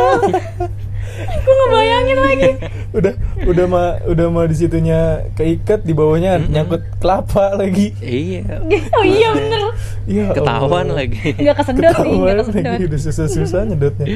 [1.16, 2.50] Gue ngebayangin lagi.
[2.92, 5.00] udah udah mah udah mah di situnya
[5.32, 8.60] keikat di bawahnya nyangkut kelapa lagi Iya
[8.92, 9.60] Oh iya bener.
[10.04, 10.96] Iya Ketahuan Allah.
[10.98, 12.78] lagi Enggak kesedot sih, ketahuan enggak lagi kesedot.
[12.84, 14.06] udah susah-susah nyedotnya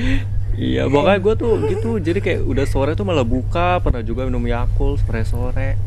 [0.61, 4.45] Iya pokoknya gue tuh gitu Jadi kayak udah sore tuh malah buka Pernah juga minum
[4.45, 5.81] Yakult sore-sore.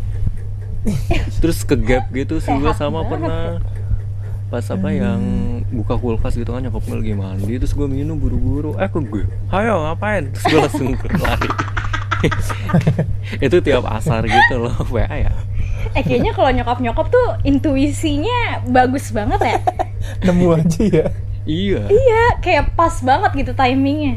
[1.39, 3.11] Terus ke gap gitu sih gue sama banget.
[3.13, 3.45] pernah
[4.49, 5.21] Pas apa yang
[5.69, 8.73] buka kulkas gitu kan nyokap gue lagi mandi Terus gue minum buru-buru.
[8.81, 10.33] Eh ke gue Ayo ngapain?
[10.33, 10.89] Terus gue langsung
[11.23, 11.49] lari.
[13.39, 15.33] Itu tiap asar gitu loh WA ya.
[15.93, 19.57] Eh kayaknya kalau nyokap-nyokap tuh intuisinya bagus banget ya.
[20.25, 21.07] nemu aja ya.
[21.43, 21.91] Iya.
[21.91, 24.15] Iya, kayak pas banget gitu timingnya.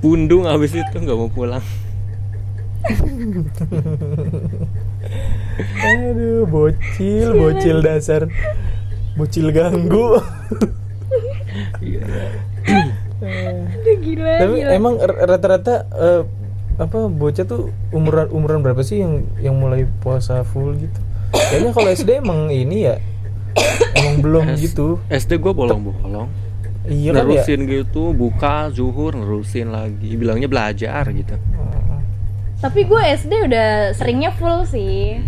[0.00, 1.62] Pundung abis itu nggak mau pulang.
[5.78, 8.26] Aduh bocil bocil dasar.
[9.14, 10.18] Bocil ganggu.
[11.78, 12.02] Iya.
[13.22, 14.70] Aduh gila, tapi gila.
[14.72, 16.22] emang rata-rata eh,
[16.80, 21.00] apa bocah tuh umuran umuran berapa sih yang yang mulai puasa full gitu?
[21.30, 22.96] Kayaknya kalau SD emang ini ya
[23.94, 24.98] emang belum S- gitu.
[25.06, 26.28] SD gue bolong-bolong
[26.90, 27.22] iya ya.
[27.22, 30.18] Nerusin gitu buka zuhur nerusin lagi.
[30.18, 31.34] Bilangnya belajar gitu.
[32.62, 35.18] Tapi gue SD udah seringnya full sih.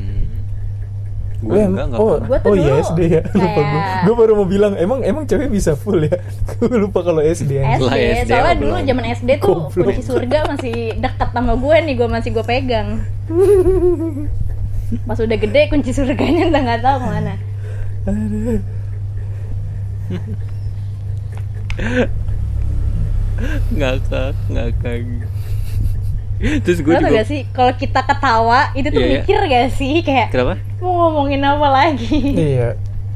[1.45, 3.23] gue Gue enggak enggak oh, Gua tuh oh iya SD ya.
[3.37, 6.14] lupa gue gue baru mau bilang emang emang cewek bisa full ya?
[6.57, 7.77] Gue lupa kalau SD ya.
[7.77, 12.09] SD, SD soalnya dulu zaman SD tuh kunci surga masih dekat sama gue nih, gue
[12.09, 12.88] masih gue pegang.
[15.11, 17.35] Pas udah gede kunci surganya udah nggak tahu ke mana.
[23.74, 25.00] Ngakak ngakak.
[26.62, 27.40] Terus gue juga gak sih?
[27.50, 29.14] Kalau kita ketawa itu tuh Iya, iya.
[29.22, 29.94] mikir gak sih?
[30.04, 30.54] Kayak kenapa?
[30.78, 32.18] Mau ngomongin apa lagi?
[32.37, 32.68] iya.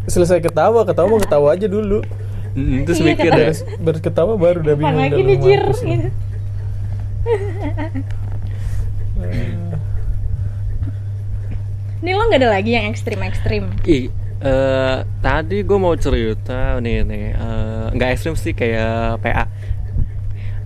[0.08, 2.00] Selesai ketawa ketawa mau ketawa aja dulu.
[2.56, 3.46] Mm, terus Iya, mikir deh
[3.84, 6.08] beres ketawa baru udah bingung lagi nih jir gitu.
[11.98, 13.64] Nih lo gak ada lagi yang ekstrim-ekstrim?
[13.84, 14.08] Ih
[14.42, 19.44] eh, tadi gue mau cerita nih nih eh, nggak ekstrim sih kayak PA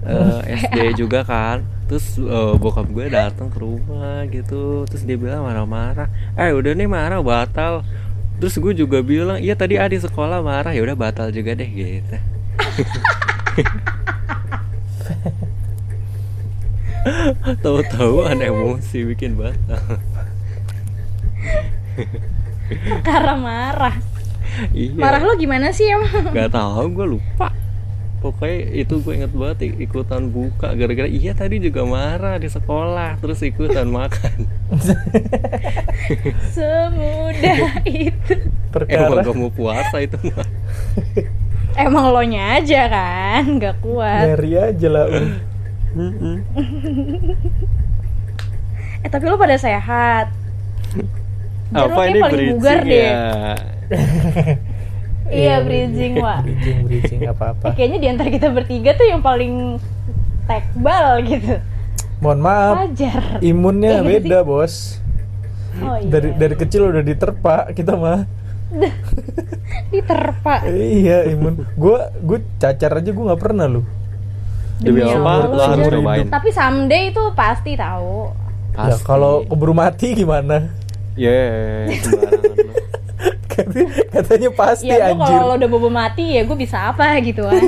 [0.02, 1.62] Eh, SD juga kan.
[1.86, 4.82] Terus eh, bokap gue datang ke rumah gitu.
[4.90, 6.10] Terus dia bilang marah-marah.
[6.34, 7.86] Eh udah nih marah batal.
[8.42, 10.74] Terus gue juga bilang iya tadi adik sekolah marah.
[10.74, 12.18] Ya udah batal juga deh gitu.
[17.62, 19.98] Tahu-tahu ada emosi bikin batal
[23.08, 23.96] Karena marah.
[24.70, 25.00] Iya.
[25.00, 26.28] Marah lo gimana sih emang?
[26.30, 27.48] Gak tahu gue lupa.
[28.20, 33.18] Pokoknya itu gue inget banget ik- ikutan buka Gara-gara iya tadi juga marah di sekolah
[33.18, 34.46] Terus ikutan makan.
[36.54, 38.34] Semudah itu.
[38.70, 39.10] Perkara.
[39.10, 40.46] Emang gak mau puasa itu mah
[41.74, 44.22] Emang lo nya aja kan Gak kuat.
[44.38, 46.38] Nyari aja lah um.
[49.02, 50.30] Eh tapi lo pada sehat
[51.72, 53.04] Apa ini paling bugar bridging deh.
[53.04, 53.20] ya?
[55.24, 56.38] Iya bridging wak.
[56.42, 59.80] Bridging bridging apa apa Eh, Kayaknya di antara kita bertiga tuh yang paling
[60.44, 61.54] tekbal gitu.
[62.18, 62.74] Mohon maaf.
[62.78, 63.22] Wajar.
[63.40, 64.08] Imunnya Iya sih.
[64.08, 64.74] beda bos.
[65.74, 68.28] Oh iya dari dari kecil udah diterpa kita mah.
[69.88, 70.64] Diterpa.
[70.66, 71.64] Iya imun.
[71.74, 73.82] Gue gue cacar aja gue nggak pernah lu.
[74.78, 76.26] Demi Allah, lo harus cobain.
[76.26, 78.34] Tapi someday itu pasti tahu.
[78.72, 79.04] Ya Pasti.
[79.04, 80.72] kalau keburu mati gimana
[81.14, 82.74] Yeah, sembarangan lo.
[83.52, 85.28] katanya, katanya pasti Ya gue anjir.
[85.28, 87.60] kalau lo udah bobo mati ya gue bisa apa gitu kan.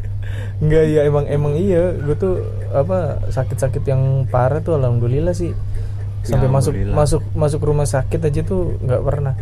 [0.60, 1.94] Enggak ya emang emang iya.
[1.94, 2.34] Gue tuh
[2.68, 5.54] apa sakit-sakit yang parah tuh alhamdulillah sih.
[6.20, 6.96] Sampai Ya, masuk alhamdulillah.
[6.98, 9.34] masuk masuk rumah sakit aja tuh nggak pernah.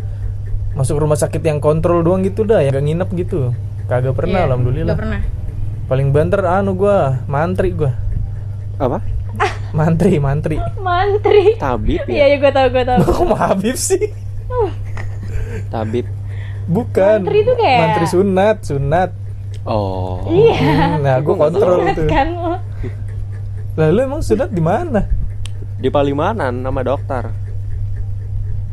[0.71, 3.51] Masuk rumah sakit yang kontrol doang gitu dah yang nggak nginep gitu.
[3.85, 4.87] Kagak pernah Iya, alhamdulillah.
[4.87, 5.21] nggak pernah.
[5.89, 7.97] Paling banter anu gua mantri gua.
[8.77, 9.01] Apa?
[9.71, 12.25] Mantri mantri mantri Tabib iya ya?
[12.27, 14.09] iya gue tau gue tau kok mau Habib sih
[15.67, 16.05] Tabib.
[16.65, 19.11] bukan Mantri tuh kayak- mantri sunat sunat
[19.61, 20.23] Oh.
[20.25, 22.55] iya Hmm, nah gua kontrol tuh kan lo
[23.75, 25.05] lalu emang sunat di mana
[25.75, 27.29] Di Palimanan nama dokter.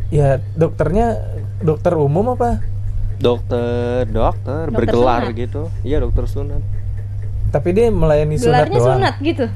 [0.09, 1.18] ya dokternya
[1.59, 2.62] dokter umum apa
[3.16, 5.37] Dokter, dokter, Dokter bergelar sunat.
[5.38, 5.62] gitu.
[5.80, 6.61] Iya, dokter sunat.
[7.48, 9.46] tapi dia melayani sunat gelarnya doang sunat gitu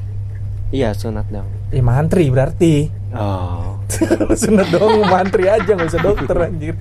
[0.70, 1.46] Iya, sunat dong.
[1.68, 3.74] ya mantri berarti Oh.
[4.38, 6.78] Sunat doang mantri aja nggak usah dokter anjir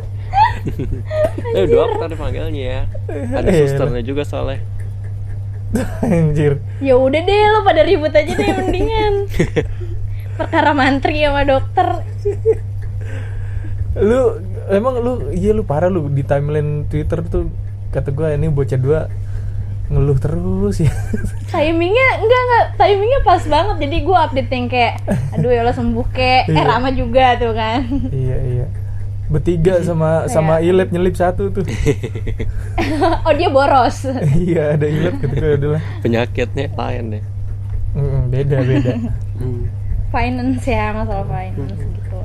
[1.57, 2.81] Eh, dokter dipanggilnya ya.
[3.33, 3.65] Ada Iya.
[3.65, 4.61] susternya juga soalnya.
[6.03, 9.29] anjir ya udah deh lo pada ribut aja deh mendingan
[10.33, 12.01] perkara mantri sama dokter
[13.95, 14.21] lu
[14.67, 17.53] emang lu iya lu parah lu di timeline Twitter tuh
[17.89, 19.09] kata gua ini bocah dua
[19.89, 20.93] ngeluh terus ya.
[21.49, 22.65] Timingnya enggak enggak.
[22.77, 23.75] Timingnya pas banget.
[23.81, 24.93] Jadi gue update yang kayak
[25.33, 26.61] aduh ya lo sembuh kek eh Iya.
[26.63, 27.81] Rama juga tuh kan.
[28.13, 28.65] Iya iya.
[29.29, 31.65] Bertiga sama sama Ilep nyelip satu tuh.
[33.25, 34.05] Oh dia boros.
[34.37, 37.23] Iya ada Ilep ketika adalah Penyakitnya lain deh.
[37.97, 38.93] Mm, beda beda.
[39.41, 39.65] Hmm.
[40.09, 42.19] finance ya masalah finance gitu.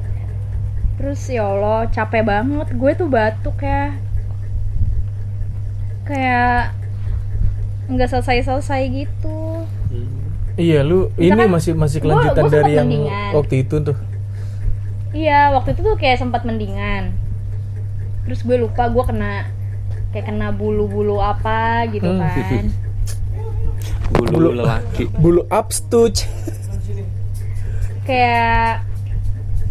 [1.00, 2.68] Terus ya Allah capek banget.
[2.77, 3.92] Gue tuh batuk ya.
[6.05, 6.77] Kayak
[7.87, 10.09] nggak selesai selesai gitu Hmm.
[10.55, 13.31] iya lu Kita ini kan- masih masih gua- kelanjutan gua dari sempat yang mendingan.
[13.33, 13.97] waktu itu tuh
[15.12, 17.05] iya waktu itu tuh kayak sempat mendingan
[18.25, 19.47] terus gue lupa gue kena
[20.11, 22.23] kayak kena bulu-bulu apa gitu Hmm.
[22.23, 22.66] kan
[24.07, 25.05] Bulu, Bulu- lelaki.
[25.12, 26.25] bulu upstuch
[28.05, 28.85] kayak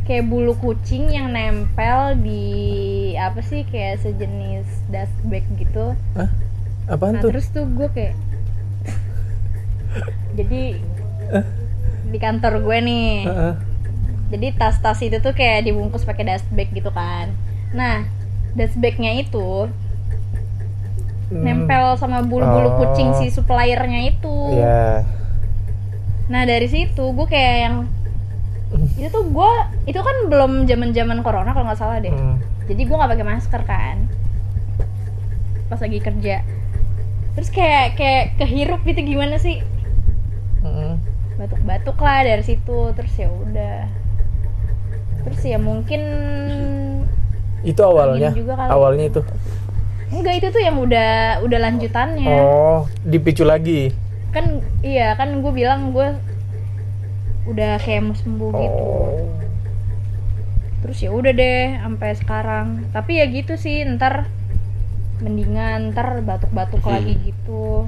[0.04, 2.44] kayak bulu kucing yang nempel di
[3.16, 6.30] apa sih kayak sejenis dust bag gitu Hah?
[6.86, 7.30] Apaan nah tuh?
[7.32, 8.14] terus tuh gue kayak
[10.38, 10.62] jadi
[12.10, 13.14] di kantor gue nih.
[14.30, 17.30] Jadi tas-tas itu tuh kayak dibungkus pakai dust bag gitu kan.
[17.72, 18.06] Nah
[18.54, 19.70] dust bagnya itu
[21.24, 21.40] Hmm.
[21.42, 22.76] nempel sama bulu-bulu Oh.
[22.84, 24.36] kucing si suppliernya itu.
[24.54, 25.02] Ya
[26.24, 27.76] nah dari situ gue kayak yang
[28.96, 29.52] itu tuh gue
[29.86, 32.10] itu kan belum zaman zaman corona kalau nggak salah deh.
[32.10, 32.38] Hmm.
[32.64, 33.98] jadi gue nggak pakai masker kan.
[35.66, 36.36] Pas lagi kerja
[37.34, 39.62] terus kayak kayak kehirup gitu gimana sih?
[40.64, 40.96] Mm.
[41.34, 43.90] batuk-batuk lah dari situ terus ya udah.
[45.24, 46.02] Terus ya mungkin
[47.64, 48.32] itu awalnya?
[48.36, 48.70] Juga kali.
[48.70, 49.22] awalnya itu?
[50.14, 52.32] Enggak itu tuh yang udah udah lanjutannya.
[52.32, 53.90] Oh dipicu lagi?
[54.30, 56.16] Kan iya kan gue bilang gue
[57.50, 58.84] udah kayak mau sembuh gitu.
[58.84, 59.28] Oh.
[60.84, 62.68] Terus ya udah deh sampai sekarang.
[62.92, 64.28] Tapi ya gitu sih ntar
[65.24, 66.94] mendingan ntar batuk-batuk Hmm.
[66.94, 67.88] lagi gitu.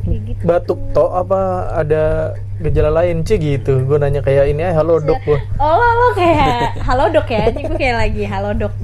[0.00, 1.40] Kayak gitu batuk toh apa
[1.76, 3.20] ada gejala lain?
[3.22, 3.84] Sih gitu.
[3.84, 5.20] Gue nanya kayak ini eh halo dok.
[5.22, 7.50] Gue oh lo, lo kayak halo dok ya.
[7.50, 8.74] Ini gue kayak lagi halo dok.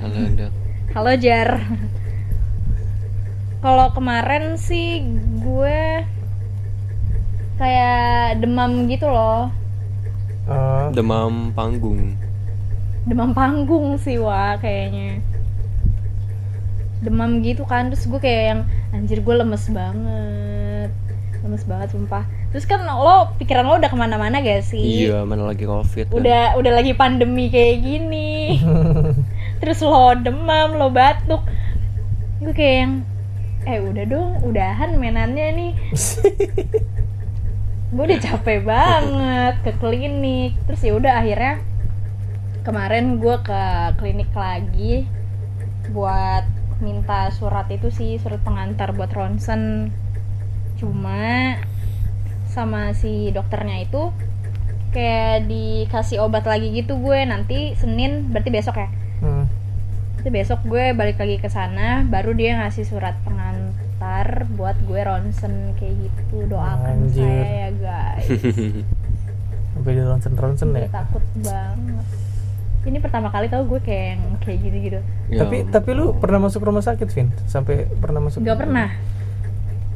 [0.00, 0.52] Halo, dok.
[0.90, 1.50] halo jar
[3.58, 5.00] kalau kemarin sih
[5.40, 6.04] gue
[7.56, 9.48] kayak demam gitu loh.
[10.44, 12.12] Ah, Demam panggung.
[13.04, 15.20] demam panggung sih wah kayaknya
[17.04, 17.92] demam gitu kan.
[17.92, 18.60] Terus gue kayak yang
[18.96, 20.90] anjir gue lemes banget.
[21.44, 22.24] Lemes banget sumpah.
[22.54, 25.10] Terus kan lo pikiran lo udah ke mana-mana gak sih?
[25.10, 26.08] Iya, mana lagi covid.
[26.08, 26.16] kan.
[26.16, 28.62] udah udah lagi pandemi kayak gini.
[29.60, 31.44] Terus lo demam lo batuk.
[32.40, 32.94] Gue kayak yang
[33.64, 35.72] eh udah dong udahan mainannya nih.
[37.94, 40.58] Gue udah capek banget ke klinik.
[40.66, 41.62] Terus ya udah akhirnya
[42.64, 43.62] kemarin gue ke
[44.00, 45.04] klinik lagi
[45.92, 46.48] buat
[46.82, 49.92] minta surat itu sih surat pengantar buat ronsen.
[50.78, 51.54] Cuma
[52.50, 54.14] sama si dokternya itu
[54.94, 58.88] kayak dikasih obat lagi gitu gue nanti Senin berarti besok ya?
[59.18, 59.46] Hmm.
[60.20, 65.76] itu besok gue balik lagi ke sana baru dia ngasih surat pengantar buat gue ronsen
[65.76, 66.48] kayak gitu.
[66.48, 67.28] Doakan Anjir.
[67.28, 68.26] saya ya guys.
[69.74, 72.23] Sampai di ronsen ronsen ya takut banget
[72.84, 74.98] ini pertama kali tau gue kayak yang kayak gitu gitu
[75.32, 77.32] Ya tapi tapi lu pernah masuk rumah sakit Vin?
[77.48, 78.88] Sampai pernah masuk nggak pernah.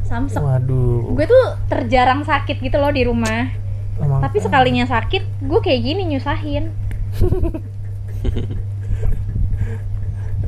[0.08, 0.40] Samsek.
[0.40, 1.12] Waduh.
[1.12, 3.52] Gue tuh terjarang sakit gitu loh di rumah.
[4.00, 6.72] Emang- tapi sekalinya sakit gue kayak gini nyusahin.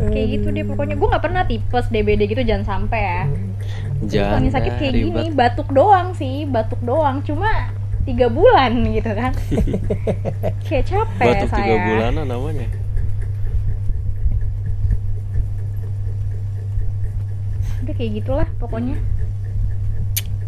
[0.00, 0.96] Kayak gitu deh pokoknya.
[0.96, 3.20] Gue nggak pernah tipes DBD gitu jangan sampai ya.
[4.00, 5.04] Jangan sakit kayak ribet.
[5.12, 7.20] gini batuk doang sih batuk doang.
[7.20, 7.68] Cuma
[8.10, 9.32] tiga bulan gitu kan.
[10.66, 11.62] Kayak capek batuk saya.
[11.62, 12.66] tiga bulanan namanya.
[17.80, 18.98] Udah kayak gitulah pokoknya.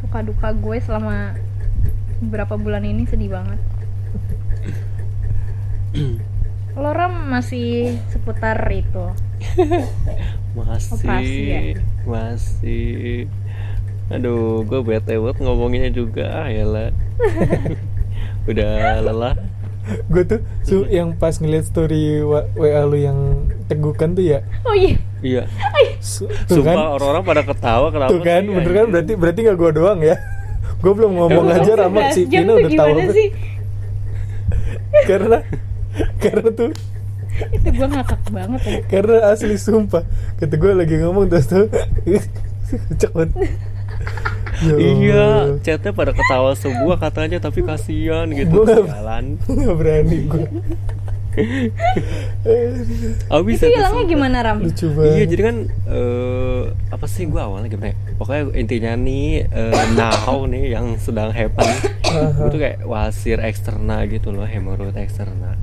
[0.02, 1.38] Suka duka gue selama
[2.18, 3.58] beberapa bulan ini sedih banget.
[6.82, 9.06] Lo ram masih seputar itu.
[10.58, 10.92] Masih.
[10.92, 11.60] Operasi ya?
[12.04, 13.24] masih.
[14.12, 16.92] Aduh gue bete banget ngomonginnya juga ya lah
[18.50, 18.70] udah
[19.02, 19.34] lelah.
[20.06, 23.18] Gue tuh su yang pas ngeliat story wa wa lu yang
[23.66, 24.46] tegukan tuh ya.
[24.62, 24.94] Oh iya.
[25.22, 25.42] Iya.
[25.98, 26.74] Su- tuh kan.
[26.74, 28.86] sumpah orang-orang pada ketawa kenapa tuh kan sih, bener kan?
[28.90, 30.16] Berarti berarti nggak gue doang ya?
[30.82, 33.28] Gue belum ngomong Emang aja Rama 11 si Pino udah tahu sih?
[35.10, 35.38] Karena
[36.18, 36.72] karena tuh
[37.48, 40.04] itu gue ngakak banget ya karena asli sumpah.
[40.36, 41.64] Kata gue lagi ngomong terus tuh
[43.16, 43.30] banget
[44.62, 45.24] Ya iya
[45.60, 48.58] chatnya pada ketawa semua katanya tapi kasihan Gua gitu.
[48.62, 49.24] Nggak- jalan
[49.58, 50.46] nggak berani gue
[53.32, 54.60] abis itu hilangnya gimana ram?
[54.60, 55.16] Lucu banget.
[55.16, 55.56] Iya jadi kan
[55.88, 57.96] eh, apa sih gue awalnya gimana ya?
[58.20, 61.64] Pokoknya intinya nih eh, now nih yang sedang happen
[62.12, 65.56] Gue tuh kayak wasir eksterna gitu loh hemorrhoid eksterna.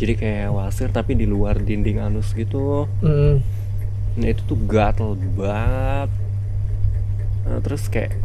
[0.00, 2.88] Jadi kayak wasir tapi di luar dinding anus gitu.
[3.04, 3.44] Mm.
[4.16, 6.08] Nah itu tuh gatel banget.
[7.44, 8.16] Nah, Terus kayak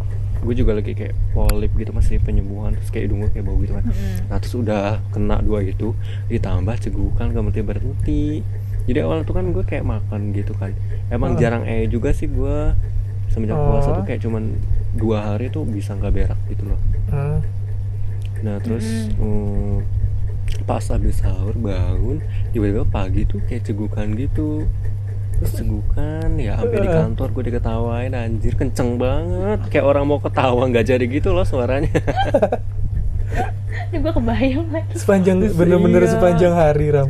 [0.45, 3.73] gue juga lagi kayak polip gitu masih penyembuhan terus kayak hidung gue kayak bau gitu
[3.73, 3.85] kan.
[4.29, 5.91] Nah terus udah kena dua itu
[6.29, 8.23] ditambah cegukan gak berhenti berhenti.
[8.85, 10.71] Jadi awal tuh kan gue kayak makan gitu kan.
[11.09, 11.37] Emang Oh.
[11.37, 12.77] jarang eh juga sih gue
[13.27, 13.95] semenjak puasa Oh.
[13.99, 14.55] tuh kayak cuman
[14.93, 16.79] dua hari tuh bisa nggak berak gitu loh.
[17.09, 17.41] Ah.
[18.39, 19.81] nah terus mm,
[20.63, 24.69] pas habis sahur bangun tiba-tiba pagi tuh kayak cegukan gitu
[25.39, 29.59] terus cegukan ya sampai di kantor gue diketawain anjir kenceng banget.
[29.69, 31.91] Kayak orang mau ketawa nggak jadi gitu loh suaranya.
[33.91, 34.91] Ini gue kebayang lagi.
[34.95, 36.11] Sepanjang bener-bener iya.
[36.15, 37.09] sepanjang hari ram.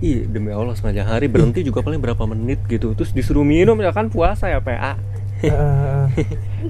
[0.00, 1.28] Ih demi Allah sepanjang hari.
[1.28, 2.96] Berhenti juga paling berapa menit gitu.
[2.96, 4.96] Terus disuruh minum ya kan puasa ya PA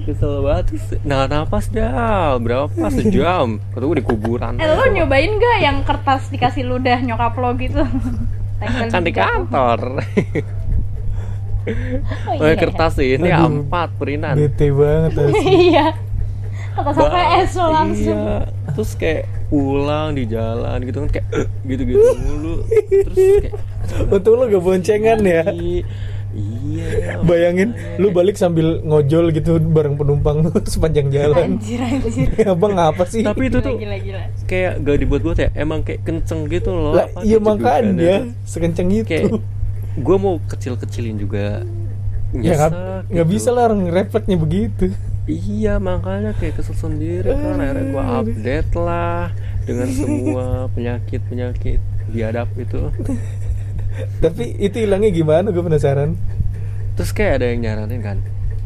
[0.05, 0.63] Kesel banget.
[0.73, 2.71] Terus nah napas dah berapa?
[2.71, 3.61] Pas sejam.
[3.71, 4.59] Kata gue di kuburan.
[4.59, 7.81] Eh lo nyobain gak yang kertas dikasih ludah nyokap lo gitu?
[8.91, 9.99] Kan di kantor
[11.65, 12.55] oh, oh, iya.
[12.55, 13.65] kertas ini Aduh.
[13.65, 15.53] A4 perinan bete banget asli.
[15.73, 15.87] iya.
[16.75, 18.19] Sampai Ba- es lo langsung.
[18.19, 18.51] Iya.
[18.75, 21.27] Terus kayak pulang di jalan gitu kan kayak
[21.63, 22.55] gitu-gitu mulu.
[22.67, 23.55] Terus kayak
[24.13, 25.43] untung lo gak boncengan ya.
[26.35, 27.23] Iya.
[27.23, 27.95] Bayangin makanya.
[28.03, 31.55] lu balik sambil ngojol gitu bareng penumpang sepanjang jalan.
[31.55, 32.27] Anjir anjir.
[32.43, 33.23] Abang apa sih?
[33.23, 36.99] Tapi itu gila, tuh gila gila kayak gak dibuat-buat ya emang kayak kenceng gitu loh.
[36.99, 39.07] Lah iya makanya sekenceng itu.
[39.07, 39.39] Kayak
[39.95, 41.63] gue mau kecil-kecilin juga.
[42.35, 42.71] Ya nggak nyesek
[43.05, 43.33] nggak gitu.
[43.37, 44.85] bisa lah orang refleksnya begitu.
[45.25, 49.33] Iya makanya kayak kesel sendiri kan akhirnya gue update lah
[49.65, 51.81] dengan semua penyakit-penyakit
[52.13, 52.93] biadab itu.
[54.23, 55.49] Tapi itu hilangnya gimana?
[55.49, 56.19] Gue penasaran.
[56.99, 58.17] Terus kayak ada yang nyaranin kan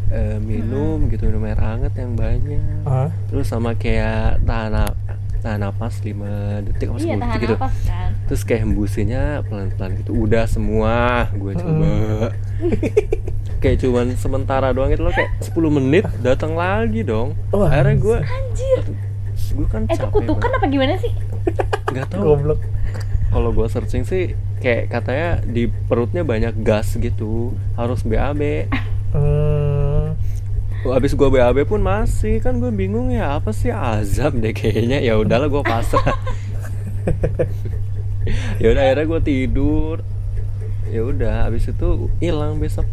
[0.10, 2.84] eh, minum gitu minum air hangat yang banyak.
[2.84, 4.74] Ah terus sama kayak tahan
[5.40, 7.56] tahan napas 5 detik apa iya 10 tahan detik gitu.
[7.56, 8.10] napas kan.
[8.28, 10.12] Terus kayak hembusinnya pelan-pelan gitu.
[10.14, 10.96] Udah semua
[11.34, 11.90] gue coba.
[13.60, 17.36] Kayak cuman sementara doang itu loh kayak 10 menit datang lagi dong.
[17.52, 18.84] Wah, akhirnya gue anjir.
[19.56, 21.12] Gue kan eh itu kutukan apa gimana sih?
[21.92, 22.24] Nggak tahu.
[22.24, 22.60] Goblok.
[23.30, 27.52] Kalau gue searching sih kayak katanya di perutnya banyak gas gitu.
[27.76, 28.68] Harus BAB
[29.14, 29.69] hmm,
[30.88, 32.40] Abis gue BAB pun masih.
[32.40, 35.04] Kan gue bingung ya apa sih azab deh kayaknya.
[35.04, 36.16] Ya udahlah gue pasrah.
[38.60, 39.96] Ya udah akhirnya gue tidur.
[40.92, 42.86] Ya udah abis itu hilang besok.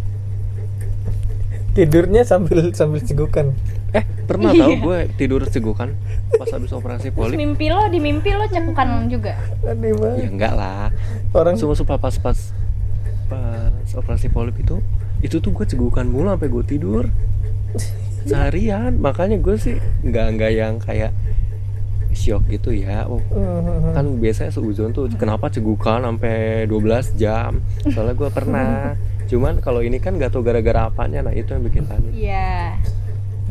[1.77, 3.53] Tidurnya sambil sambil cegukan.
[3.93, 4.65] Eh pernah Iya.
[4.65, 5.93] tahu gue tidur cegukan
[6.41, 9.37] pas habis operasi terus polip mimpi lo di mimpi lo cekukan juga?
[9.67, 10.89] Aneh ya enggak lah.
[11.37, 12.39] Orang Sumpah sumpah pas pas
[13.29, 14.81] pas operasi polip itu
[15.21, 17.05] itu tuh gue cegukan mulu sampai gue tidur
[18.27, 21.15] seharian makanya gue sih nggak nggak yang kayak
[22.17, 23.05] shock gitu ya.
[23.05, 27.61] Oh, Hmm, kan biasanya seuzon tuh kenapa cegukan sampai 12 jam?
[27.93, 28.97] Soalnya gue pernah.
[29.29, 32.11] Cuman kalau ini kan gak tau gara-gara apanya nah itu yang bikin panik.
[32.17, 32.81] Iya.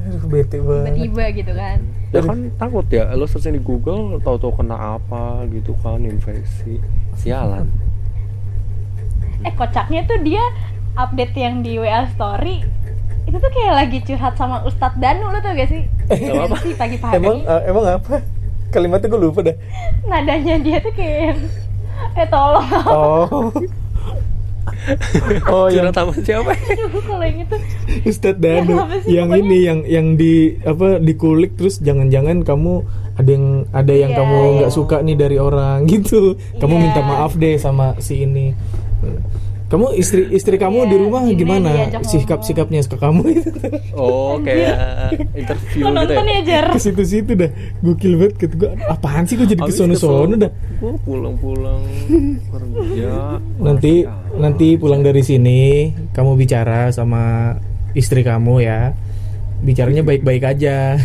[0.02, 0.98] Aduh bete banget.
[0.98, 1.78] Tiba-tiba gitu kan.
[2.10, 6.82] Ya kan takut ya lo searching di Google tahu-tahu kena apa gitu kan infeksi.
[7.22, 7.70] Sialan.
[9.46, 10.42] Eh kocaknya tuh dia
[10.98, 12.66] update yang di WA story
[13.36, 15.84] itu tuh kayak lagi curhat sama Ustadz Danu lo tau gak sih?
[16.08, 16.56] Gak apa-apa.
[16.62, 17.16] sih pagi-pagi.
[17.16, 18.24] Emang eh, emang apa?
[18.68, 19.56] Kalimatnya gue lupa dah
[20.06, 21.40] nadanya dia tuh kayak yang,
[22.16, 22.68] eh tolong.
[22.88, 23.52] Oh.
[25.46, 26.52] Oh yang Curhat sama siapa?
[26.54, 27.58] Aduh, kalau yang itu
[28.04, 32.82] Ustadz Danu Ya, apa yang pokoknya- ini yang yang di apa dikulik terus jangan-jangan kamu
[33.16, 34.52] ada yang ada yang Iya, kamu iya.
[34.58, 36.34] nggak suka nih dari orang gitu.
[36.58, 36.82] Kamu Iya.
[36.82, 38.54] minta maaf deh sama si ini
[39.66, 41.70] kamu istri istri kamu Iya, di rumah gini gimana?
[42.02, 43.22] sikap sikapnya ke kamu
[43.92, 44.78] Oh, kayak
[45.34, 46.32] interview gitu nonton ya.
[46.32, 47.50] ya Jar ke situ situ dah.
[47.80, 49.96] Gokil banget kata gue apaan sih kok jadi Habis kesono.
[49.96, 50.38] sono kesel.
[50.40, 50.52] dah?
[50.78, 51.82] Gua pulang-pulang.
[52.46, 53.42] Kerja.
[53.58, 53.94] nanti
[54.36, 55.62] nanti pulang dari sini
[56.12, 57.56] kamu bicara sama
[57.92, 58.94] istri kamu ya.
[59.58, 61.00] Bicaranya baik-baik aja.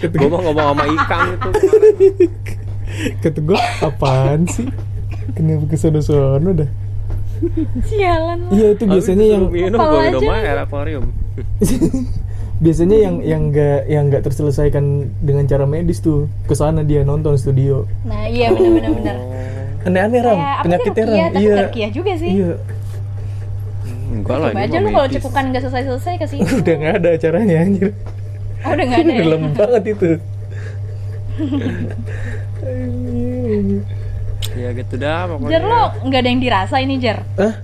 [0.00, 1.50] Gua gue mau ngomong sama ikan itu
[3.20, 4.66] kata gue apaan sih?
[5.30, 6.70] Kenapa kesono sono dah
[7.88, 10.36] Sialan iya itu biasanya yang minum, gua minum aja.
[10.44, 11.04] air akuarium.
[12.64, 17.40] biasanya yang yang enggak yang enggak terselesaikan dengan cara medis tuh ke sana dia nonton
[17.40, 17.88] studio.
[18.04, 19.16] Nah iya bener-bener bener
[19.88, 20.38] aneh-aneh ram.
[20.68, 21.16] Penyakitnya ram?
[21.16, 21.88] rukiah, tapi iya.
[21.88, 22.30] juga sih.
[22.36, 22.52] Iya.
[24.10, 26.42] Enggak lah, Coba ini aja lu kalau cekukan gak selesai-selesai ke sini.
[26.60, 27.90] Udah nggak ada acaranya anjir.
[28.60, 29.22] Oh udah gak ada ya?
[29.24, 30.10] Dalam banget itu
[34.50, 35.50] Ya gitu dah pokoknya.
[35.50, 37.54] Jar lo gak ada yang dirasa ini Jar Hah?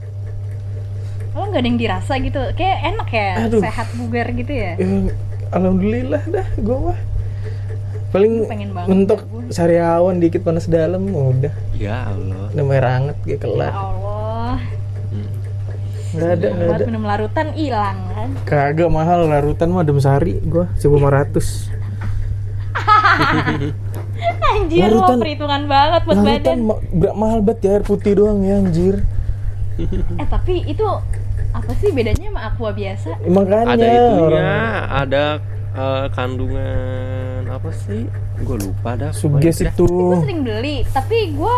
[1.32, 3.60] Lo gak ada yang dirasa gitu Kayak enak ya Aduh.
[3.60, 4.86] Sehat bugar gitu ya Ya,
[5.50, 6.98] alhamdulillah dah gue mah
[8.06, 9.42] paling Pengen banget mentok dah gua.
[9.50, 12.48] sariawan dikit panas dalam udah Ya Allah.
[12.50, 14.56] udah merah anget kayak Ya kelar Allah
[16.08, 20.40] nggak ada nggak Buat ada minum larutan hilang kan kagak mahal larutan mah adem sari
[20.40, 21.68] gue seribu lima ratus
[24.56, 26.82] Anjir Larutan- lo perhitungan banget buat larutan badan ma-
[27.14, 28.96] mahal banget ya air putih doang ya anjir
[30.16, 30.86] Eh tapi itu
[31.48, 33.10] Apa sih bedanya sama aqua biasa?
[33.18, 34.44] Eh, makanya Ada itunya, orang
[34.90, 35.24] ada
[35.74, 38.04] eh, kandungan apa sih?
[38.38, 39.10] Gue lupa dah.
[39.10, 41.56] suges itu Gue sering beli Tapi gue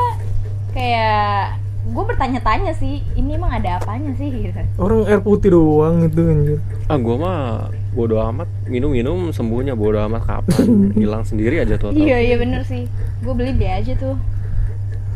[0.71, 6.21] Kayak Gue bertanya-tanya sih Ini emang ada apanya sih gitu orang air putih doang itu
[6.21, 10.67] anjir Ah gue mah bodo amat minum-minum sembuhnya bodo amat kapan
[11.01, 11.91] hilang sendiri aja tuh.
[11.91, 12.85] Iya iya bener sih
[13.19, 14.15] Gue beli dia aja tuh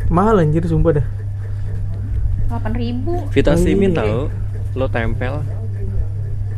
[0.08, 1.06] mahal anjir sumpah dah
[2.48, 4.28] 8 ribu Vitamin tahu
[4.72, 5.40] lo tempel.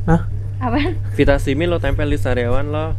[0.05, 0.27] Hah?
[0.59, 0.95] Apaan?
[1.13, 2.95] Vitamin lo tempel di sariawan lo.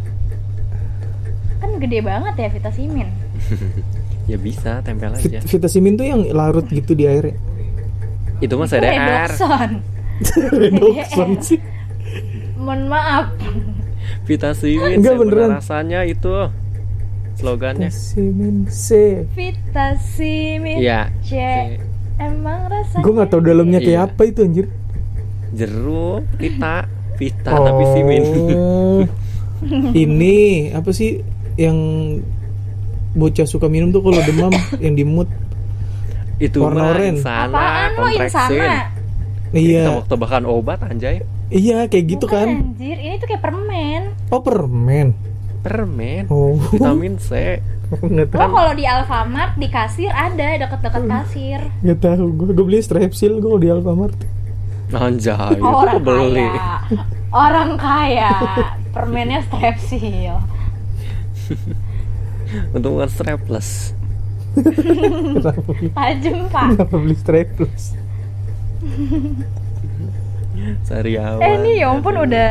[1.57, 3.07] Kan gede banget ya vitasimin
[4.31, 5.39] Ya bisa tempel Vit- aja.
[5.43, 7.35] Vitasimin tuh yang larut gitu di air
[8.39, 9.27] Itu mah CDR.
[9.27, 9.71] Redoxon
[10.53, 11.59] Redoxon sih
[12.65, 13.25] Mohon maaf
[14.25, 15.13] Vitamin Enggak, sebenarnya
[15.45, 15.49] beneran.
[15.55, 16.33] rasanya itu
[17.35, 17.89] slogannya.
[17.89, 18.85] Vitasimin C
[19.29, 21.13] Vitasimin Iya.
[21.21, 21.31] C
[22.15, 24.07] Emang rasanya gue nggak tahu dalamnya kayak Iya.
[24.07, 24.65] apa itu anjir
[25.51, 26.83] Jeruk, vita,
[27.15, 28.23] vita tapi simin.
[28.51, 29.03] Oh.
[29.95, 30.35] ini
[30.69, 31.21] apa sih
[31.55, 31.77] yang
[33.13, 34.51] bocah suka minum tuh kalau demam
[34.83, 35.29] yang dimut
[36.35, 37.23] Itu Warna oranye.
[37.23, 38.91] Apaan lo insana?
[39.53, 41.23] iya Tebak-tebakan obat anjay.
[41.47, 42.47] Iya kayak gitu Bukan, kan.
[42.73, 44.01] Anjir, ini tuh kayak permen.
[44.29, 45.07] Oh permen.
[45.61, 46.23] Permen.
[46.27, 46.57] oh.
[46.69, 47.57] Vitamin C.
[47.85, 51.11] nggak Lo kalau di Alfamart di kasir ada deket-deket Hmm.
[51.11, 51.59] kasir.
[51.81, 52.25] Nggak tahu.
[52.33, 54.17] Gue gue beli strepsil gue di Alfamart.
[54.87, 56.45] Anjay, itu Orang beli.
[56.45, 56.77] kaya.
[57.29, 58.31] Orang kaya.
[58.89, 60.37] Permennya strepsil
[62.71, 63.91] Untung bukan strapless.
[65.91, 66.65] Tajem pak.
[66.71, 67.67] Kenapa beli strepsil
[70.83, 71.41] Sariawan.
[71.41, 72.49] Eh ini ya ampun udah.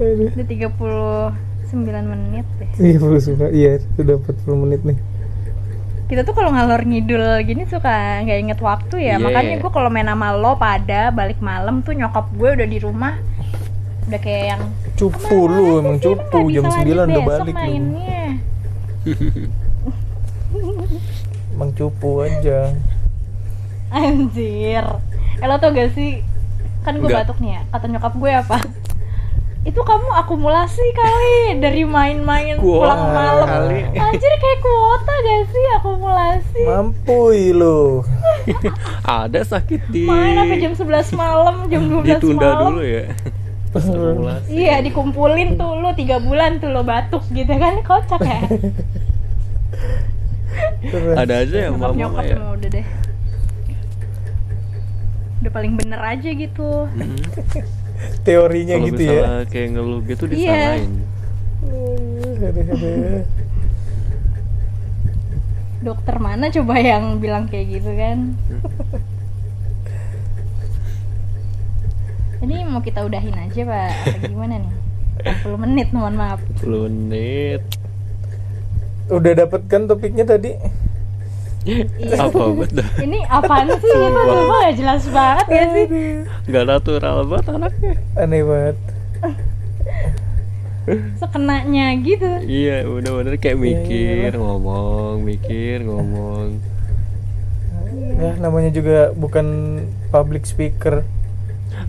[0.00, 1.34] Udah 39
[2.08, 2.70] menit deh.
[2.80, 2.98] Iya
[3.52, 4.98] iya sudah 40 menit nih.
[6.10, 9.14] Kita tuh kalau ngalor ngidul gini suka nggak inget waktu ya.
[9.14, 9.22] Iya.
[9.22, 13.14] Makanya gue kalau main sama lo pada balik malam tuh nyokap gue udah di rumah.
[14.10, 14.62] Udah kayak yang
[14.98, 17.60] cupu lu emang "Sih, cupu jam bisa 9 lanjut udah balik lu.
[17.62, 18.24] mainnya.
[21.54, 22.74] Emang cupu aja.
[23.90, 24.84] Anjir.
[25.40, 26.22] Eh lo tau gak sih
[26.80, 28.58] Kan gue batuk nih ya Kata nyokap gue apa?
[29.60, 33.44] Itu kamu akumulasi kali Dari main-main pulang malam.
[33.46, 33.84] kali.
[33.92, 36.62] Anjir kayak kuota gak sih akumulasi?
[36.64, 37.20] Mampu
[37.52, 38.00] lu.
[39.20, 42.72] Ada sakit di Main sampai jam 11 malam Jam 12 ditunda malam?
[42.72, 43.04] dulu ya.
[44.48, 48.40] Iya dikumpulin tuh lo tiga bulan tuh lo batuk gitu kan Kocak ya.
[51.14, 52.36] Ada aja yang Nyokap mama ya.
[52.50, 52.86] udah deh
[55.40, 57.16] Udah paling bener aja gitu Mm.
[58.26, 61.04] teorinya Kalau gitu ya kayak ngeluh gitu disalahin.
[61.60, 63.24] Aduh.
[65.80, 68.18] Dokter mana coba yang bilang kayak gitu kan
[72.40, 74.72] Ini mau kita udahin aja pak Atau gimana nih
[75.20, 77.60] 40 menit mohon maaf 10 menit.
[79.12, 80.56] udah dapet kan topiknya tadi
[82.16, 83.76] apa betul Ini apaan sih?
[83.76, 85.86] Itu sumpah gak jelas banget ya sih.
[86.48, 87.92] Nggak natural banget anaknya.
[88.16, 88.76] Aneh banget.
[91.20, 92.26] Sekenanya gitu.
[92.42, 96.58] Iya bener-bener kayak Iya, mikir ngomong mikir ngomong.
[98.16, 99.46] Ya namanya juga bukan
[100.08, 101.04] public speaker.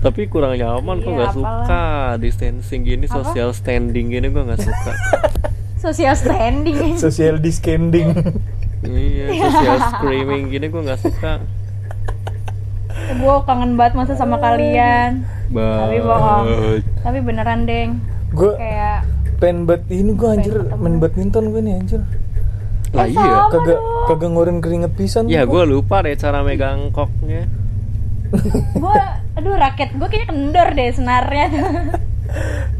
[0.04, 1.86] Tapi kurang nyaman kok Iya, nggak suka.
[2.20, 3.24] distancing gini Apa?
[3.24, 4.92] social standing gini gua nggak suka.
[5.82, 6.94] Social standing.
[6.94, 8.14] Social discanding
[8.84, 11.34] iya social screaming gini gua nggak suka.
[13.12, 15.26] Gue kangen banget masa sama kalian.
[15.52, 16.46] Tapi bohong.
[17.02, 18.00] Tapi beneran deng.
[18.32, 19.04] Gue Kayak
[19.36, 22.02] pengen bat ini gue anjir main badminton gue nih anjir.
[22.92, 23.48] Lah Eh, iya.
[23.50, 25.64] kagak kagak ngorin keringet pisan ya gua.
[25.64, 27.48] gue lupa deh cara megang koknya.
[28.78, 28.96] Gue
[29.34, 31.46] Aduh raket gue kayaknya kendor deh senarnya.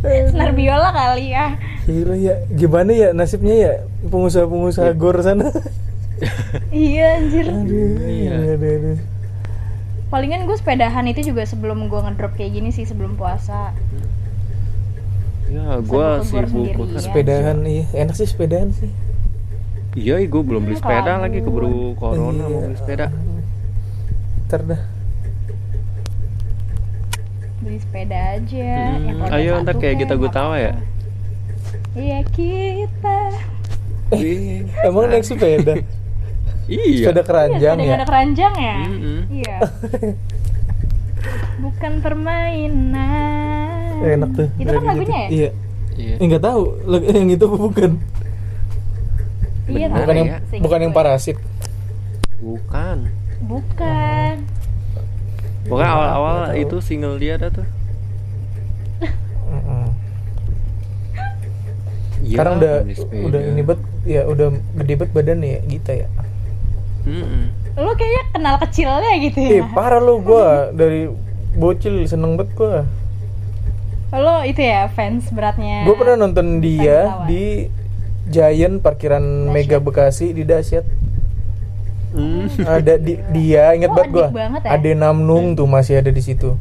[0.02, 1.56] Senar biola kali ya.
[1.84, 3.74] Gila ya, gimana ya nasibnya ya?
[4.06, 5.52] Pengusaha-pengusaha gor sana.
[6.70, 8.32] Iya anjir aduh, Iya.
[8.52, 9.00] aduh, aduh.
[10.08, 13.72] Palingan gue sepedahan itu juga sebelum gue ngedrop kayak gini sih sebelum puasa
[15.48, 16.48] ya gue sibuk banget.
[16.48, 17.02] sendiri.
[17.02, 18.92] Sepedahan iya, enak sih sepedahan sih.
[19.94, 22.48] iya gue belum beli sepeda lagi keburu corona Iya.
[22.50, 23.06] mau beli sepeda
[24.46, 24.82] Ntar dah.
[27.62, 30.72] Beli sepeda aja Hmm, ayo ntar kayak kita nggak Gutawa ya?
[30.72, 30.90] apa-apa.
[31.94, 33.18] Iya kita
[34.12, 35.76] Wih, Emang naik sepeda?
[36.72, 37.94] Iya Sepeda Iya keranjang sepeda ya?
[37.94, 39.20] ada keranjang ya Mm-mm.
[39.30, 39.58] Iya
[41.60, 44.48] Bukan permainan Enak tuh.
[44.58, 45.28] Itu kan lagunya ya?
[45.28, 45.36] gitu.
[45.36, 45.50] Iya.
[45.94, 46.62] iya Eh, nggak tahu
[47.06, 47.92] yang itu bukan?
[49.68, 50.18] Iya Bukan tahu.
[50.18, 50.38] yang ya?
[50.58, 51.38] Bukan yang parasit.
[52.40, 52.98] bukan
[53.42, 54.36] Bukan
[55.62, 57.68] pokoknya Nggak awal-awal itu single dia ada tuh.
[62.22, 62.74] Iya, Sekarang udah
[63.28, 64.48] udah ini bet ya udah
[64.78, 66.08] gede bet badan ya Gita ya.
[67.02, 67.44] Mm-mm.
[67.74, 71.10] Lo kayaknya kenal kecilnya gitu Eh ya parah lo gua dari
[71.52, 72.86] bocil seneng bet gua.
[74.12, 77.72] Lo itu ya fans beratnya Gue pernah nonton dia di
[78.28, 79.50] Giant parkiran Dahsyat.
[79.50, 80.84] Mega Bekasi di Dasyat.
[82.12, 82.44] Mm.
[82.60, 84.70] Ada di dia inget Oh, banget banget ya?
[84.76, 86.60] Ade Namnung tuh masih ada di situ.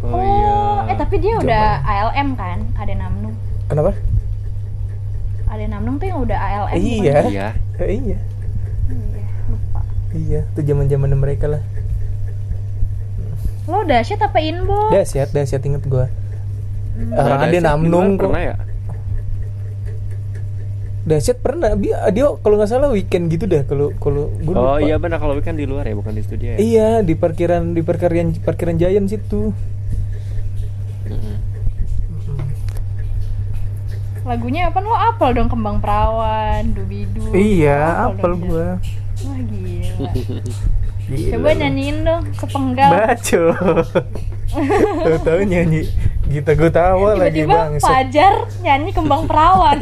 [0.00, 0.56] oh, Oh, iya
[0.88, 3.36] eh tapi dia udah ALM kan Ade Namnung
[3.68, 3.92] Kenapa?
[5.46, 6.74] Ade Namnung tuh yang udah ALM?
[6.74, 7.18] Iya.
[7.28, 7.48] iya
[7.78, 8.18] Eh, iya.
[8.18, 8.18] Iya,
[10.12, 11.62] Iya, itu zaman-zaman mereka lah.
[13.64, 14.90] Lo dahsyat apa inbo?
[14.90, 16.10] Dasyat, Dasyat inget gua.
[16.94, 18.28] Nah, Orang Dasyat di Namnung kok.
[18.28, 18.54] pernah ya
[21.02, 21.70] Dasyat pernah.
[21.72, 24.84] Bi- Dia kalau nggak salah weekend gitu dah kalau kalau gua oh lupa.
[24.84, 27.80] iya benar kalau weekend di luar ya bukan di studio ya Iya, di parkiran di
[27.80, 29.50] parkiran parkiran Giant situ.
[34.22, 37.34] Lagunya apa lo apel dong kembang perawan, dubidu.
[37.34, 38.38] Iya, apel.
[38.38, 38.86] Jas.
[39.20, 39.71] Wah gila.
[41.02, 42.90] Gila Coba nyanyiin dong sepenggal.
[42.90, 43.42] Baco.
[45.02, 45.82] Tahu-tahu nyanyi
[46.24, 47.72] Gita gue tawa lagi Tiba-tiba bang.
[47.78, 49.78] Fajar nyanyi kembang perawan.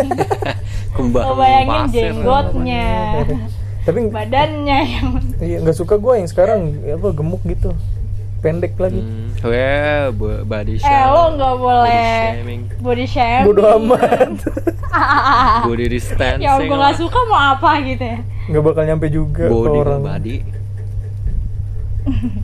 [0.96, 2.86] kembang Lo bayangin pasir jenggotnya,
[3.80, 5.08] Tapi badannya yang
[5.38, 7.72] iya nggak suka gue yang sekarang apa gemuk gitu,
[8.40, 9.00] pendek lagi.
[9.00, 9.32] Hmm,
[10.12, 11.08] bu- body Eh shaming.
[11.08, 12.62] lo nggak boleh Body shaming.
[12.78, 13.46] body shaming.
[13.46, 14.30] Bodoh amat.
[15.66, 16.42] Body distancing.
[16.42, 18.18] ya gue nggak suka mau apa gitu ya.
[18.50, 20.00] Nggak bakal nyampe juga ke Body orang.
[20.02, 20.36] body.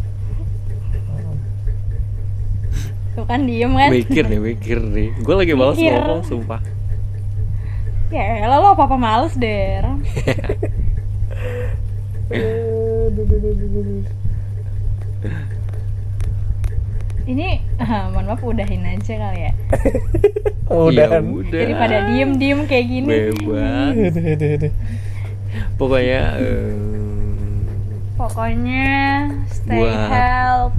[3.13, 3.89] Tuh kan diem kan.
[3.89, 5.09] Mikir nih, mikir nih.
[5.19, 5.91] Gue lagi balas Mikir.
[5.91, 6.61] ngomong, sumpah.
[8.07, 9.83] Ya elah, lo apa apa males deh.
[12.27, 12.43] Eh.
[17.27, 17.47] Ini,
[17.79, 19.53] ah, mohon maaf udahin aja kali ya.
[20.67, 21.23] Oh, Ya udahan.
[21.31, 21.63] udah.
[21.63, 23.07] Daripada diem-diem kayak gini.
[23.07, 23.95] Bebas.
[25.75, 26.75] Pokoknya eh,
[28.15, 28.89] Pokoknya
[29.47, 30.75] stay Buat- health.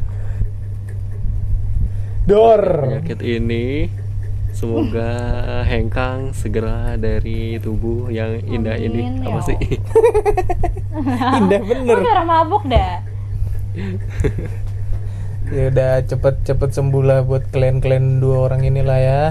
[2.23, 2.63] Dor.
[2.83, 3.87] penyakit ini
[4.51, 5.13] semoga
[5.69, 9.01] hengkang segera dari tubuh yang indah ini.
[9.05, 9.57] Amin, Apa ya sih?
[11.39, 11.97] Indah bener.
[12.01, 12.99] darah mabuk dah.
[15.47, 19.23] Ya udah cepet cepet sembuh lah buat kalian-kalian dua orang inilah ya.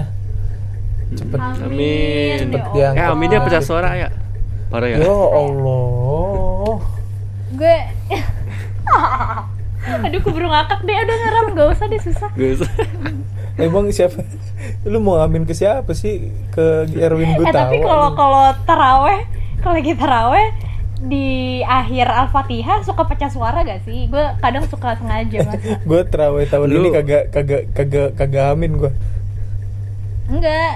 [1.13, 1.37] Cepet.
[1.37, 2.49] Amin.
[2.49, 3.13] ya Yang- Eh, Allah.
[3.13, 4.09] Amin dia pecah suara ya.
[4.67, 4.97] Parah ya.
[4.99, 6.75] Ya Allah.
[7.49, 7.77] Gue
[10.03, 12.59] Aduh keburu ngakak deh Udah ngeram gak usah deh susah Guys.
[13.57, 14.19] Emang siapa?
[14.83, 16.27] Lu mau amin ke siapa sih?
[16.51, 19.23] Ke Erwin gue Eh tapi kalau kalau taraweh
[19.57, 20.47] Kalau lagi taraweh
[20.99, 21.27] Di
[21.63, 24.05] akhir Al-Fatihah Suka pecah suara gak sih?
[24.05, 28.75] Gue kadang suka sengaja mas gue terawih tahun Lu- ini kagak kagak kagak kagak amin
[28.77, 28.91] gue.
[30.27, 30.71] Enggak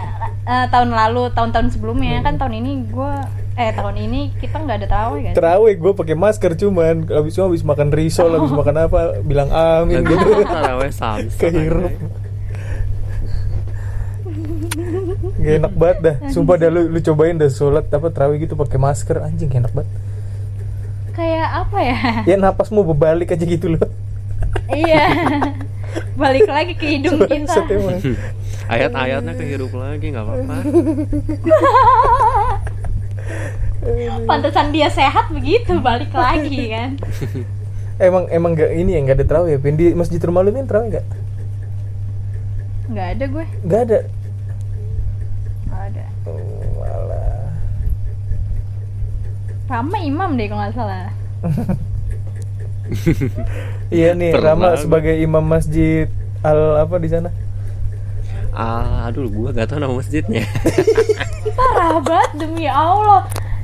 [0.45, 3.13] eh, Tahun lalu Tahun-tahun sebelumnya Kan tahun ini gue
[3.51, 5.33] Eh tahun ini kita nggak ada tarawih kan?
[5.35, 10.07] Terawih gue pakai masker cuman habis itu habis makan risol, habis makan apa bilang amin
[10.07, 10.47] gitu.
[10.47, 11.91] taraweh samsa Kehirup.
[15.41, 16.15] Gak enak banget dah.
[16.31, 19.73] Sumpah dah lu, lu cobain dah sholat apa terawih gitu pakai masker anjing gak enak
[19.75, 19.91] banget.
[21.11, 21.97] Kayak apa ya?
[22.23, 23.83] Ya napas mau berbalik aja gitu loh.
[24.71, 25.11] iya.
[26.15, 27.61] Balik lagi ke hidung kita.
[28.71, 30.55] Ayat-ayatnya kehirup lagi nggak apa-apa
[34.23, 36.89] Pantesan dia sehat begitu, balik lagi kan.
[38.01, 39.59] Emang emang gak ini ya nggak ada terawih ya.
[39.59, 41.05] Pin di masjid rumah lu nih terawih gak?
[42.87, 43.99] Nggak ada gue, Gak ada.
[45.63, 46.05] nggak ada.
[46.25, 46.41] Oh,
[46.75, 47.45] malah.
[49.65, 51.05] Rama imam deh kalau nggak salah.
[53.89, 54.51] Iya nih Pernah.
[54.51, 56.11] Rama sebagai imam masjid
[56.41, 57.29] al apa di sana?
[58.51, 60.43] ah aduh gua gak tahu nama masjidnya
[61.71, 63.21] Parah banget demi Allah.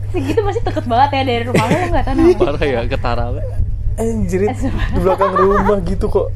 [0.08, 2.38] Segitu masih deket banget ya dari rumah lu lu nggak tahu nama.
[2.38, 3.44] parah ya ke taraweh
[3.98, 4.56] Anjir Eh,
[4.94, 6.28] di belakang rumah gitu kok.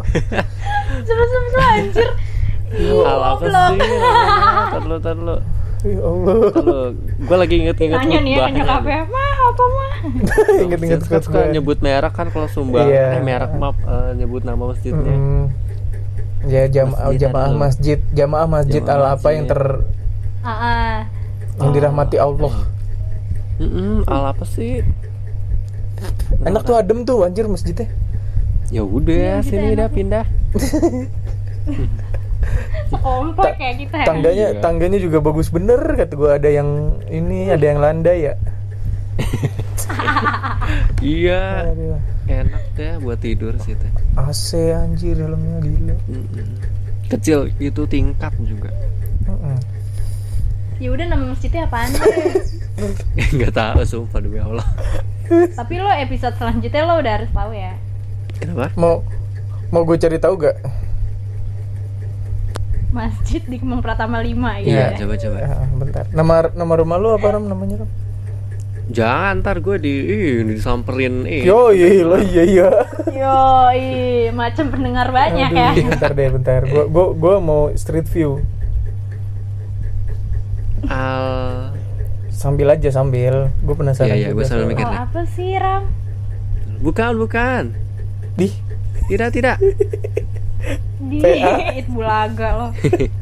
[1.07, 2.09] Sebelum-sebelum anjir.
[3.01, 3.99] Hal apa sih namanya?
[4.71, 4.81] Tar
[5.13, 5.35] dulu.
[5.81, 6.35] Ya Allah.
[7.21, 8.57] Gua lagi inget-inget Nanya nih ya khutbahnya.
[8.59, 9.91] nyokapnya, mah apa mah?
[10.65, 13.17] Ingat-ingat Masjid kan suka nyebut merek kan kalau sumbang Iya.
[13.17, 15.43] eh merek maaf eh, nyebut nama masjidnya Mm.
[16.43, 19.33] Ya jamaah Masjid jamaah masjid, jamaah masjid Jamaah al apa masjid.
[19.33, 19.61] yang ter
[20.39, 20.93] Ah, ah.
[21.61, 22.53] Yang dirahmati Allah.
[23.57, 24.81] Mm-mm, al apa sih
[26.41, 27.85] Enak tuh adem tuh anjir masjidnya.
[28.67, 30.25] ya udah kita sini dah pindah
[32.89, 34.05] sekompak kayak kita ya.
[34.07, 34.59] Tangganya Iya.
[34.59, 36.69] tangganya juga bagus bener kata gua ada yang
[37.05, 38.33] ini ada yang landai ya.
[41.03, 41.67] iya
[42.25, 45.95] enak deh buat tidur sih teh AC anjir dalamnya gila.
[46.07, 46.47] Mm-mm.
[47.07, 48.71] kecil itu tingkat juga
[49.27, 49.59] Mm-mm.
[50.81, 51.93] Ya udah nama masjidnya apaan
[53.37, 54.65] nggak tahu sumpah demi allah
[55.29, 57.77] Tapi lo episode selanjutnya lo udah harus tahu ya.
[58.33, 59.05] kenapa Mau
[59.69, 60.57] mau gue cari tahu gak?
[62.91, 64.97] Masjid di Kemang Pratama 5 gitu iya ya.
[64.97, 66.03] coba coba Ah, bentar.
[66.09, 67.91] Nama nama rumah lu apa Ram namanya Ram?
[68.91, 72.67] jangan ntar gue di ih, disamperin eh Yo iya lo iya iya.
[73.07, 73.85] Yoi,
[74.33, 75.71] macam pendengar banyak ya.
[75.71, 76.61] Aduh, bentar deh bentar.
[76.65, 78.43] Gua gua gua mau street view.
[80.89, 81.75] Al
[82.31, 83.53] Sambil aja sambil.
[83.61, 84.09] Gue penasaran.
[84.09, 84.87] Iya, iya, gua sambil mikir.
[84.87, 86.01] Oh, apa sih Ram?
[86.81, 87.63] bukan bukan
[88.33, 88.49] Di
[89.05, 89.57] tidak tidak
[91.01, 91.17] Di.
[91.79, 92.67] It Bulaga lo.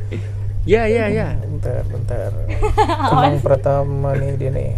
[0.72, 2.32] ya ya ya bentar bentar.
[3.12, 4.72] Kemang pertama nih dia nih.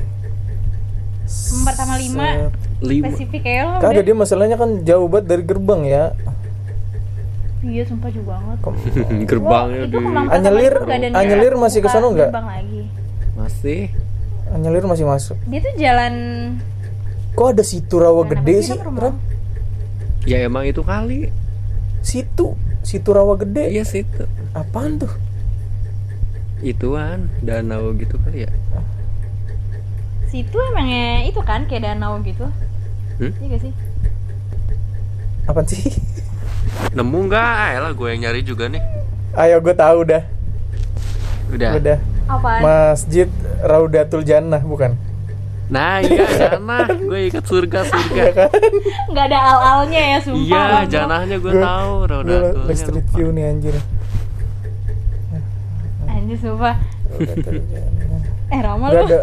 [1.31, 2.51] 5 Set.
[2.81, 3.77] lima spesifik kayak lo.
[3.81, 4.05] Kagak udah.
[4.05, 6.03] dia masalahnya kan jauh banget dari gerbang ya.
[7.61, 8.57] Iya, sumpah jauh banget.
[9.29, 9.97] Gerbangnya di
[10.27, 12.29] Anyelir- 5 nggak ada Anyelir masih ke buka sono nggak?
[12.29, 12.81] gerbang lagi.
[13.33, 13.79] masih
[14.49, 15.37] Anyelir masih masuk.
[15.45, 16.13] Dia tuh jalan
[17.31, 18.75] Kok ada situ rawa Mana gede sih?
[18.75, 19.15] Ram?
[20.21, 21.31] ya emang itu kali
[22.01, 23.69] Situ, situ rawa gede.
[23.69, 25.09] iya situ Apaan tuh?
[26.61, 28.51] ituan danau gitu kali ya
[30.27, 32.47] situ emangnya itu kan kayak danau gitu.
[33.17, 33.31] Hmm?
[33.35, 33.73] Iya gak sih?
[35.43, 35.83] Apaan sih?
[36.91, 37.43] Nemu nggak
[37.77, 38.83] lah gue yang nyari juga nih
[39.31, 40.23] Ayo gue tahu dah.
[41.49, 41.97] udah Udah.
[42.25, 42.61] Apaan?
[42.61, 43.27] Masjid
[43.61, 44.95] Raudatul Jannah bukan?
[45.67, 48.49] nah iya janah gue ikat surga surga Iya kan?
[49.07, 50.87] nggak ada al-alnya ya sumpah iya Bang.
[50.89, 53.13] janahnya gue Gua- tahu Gue Raudatulnya lagi street lupa.
[53.13, 53.75] view nih anjir.
[56.07, 56.75] anjir sumpah
[57.09, 58.51] Raudatul Jannah.
[58.51, 59.19] eh Rama Gak lu ada,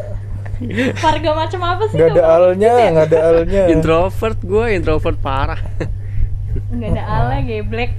[0.98, 3.62] warga macam apa sih gak ada alnya, gak ada alnya.
[3.68, 5.60] introvert gue introvert parah
[6.68, 7.90] nggak ada alnya geblek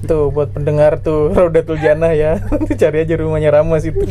[0.00, 2.44] Tuh buat pendengar tuh Raudatul Jannah ya.
[2.80, 4.04] Cari aja rumahnya Rama situ.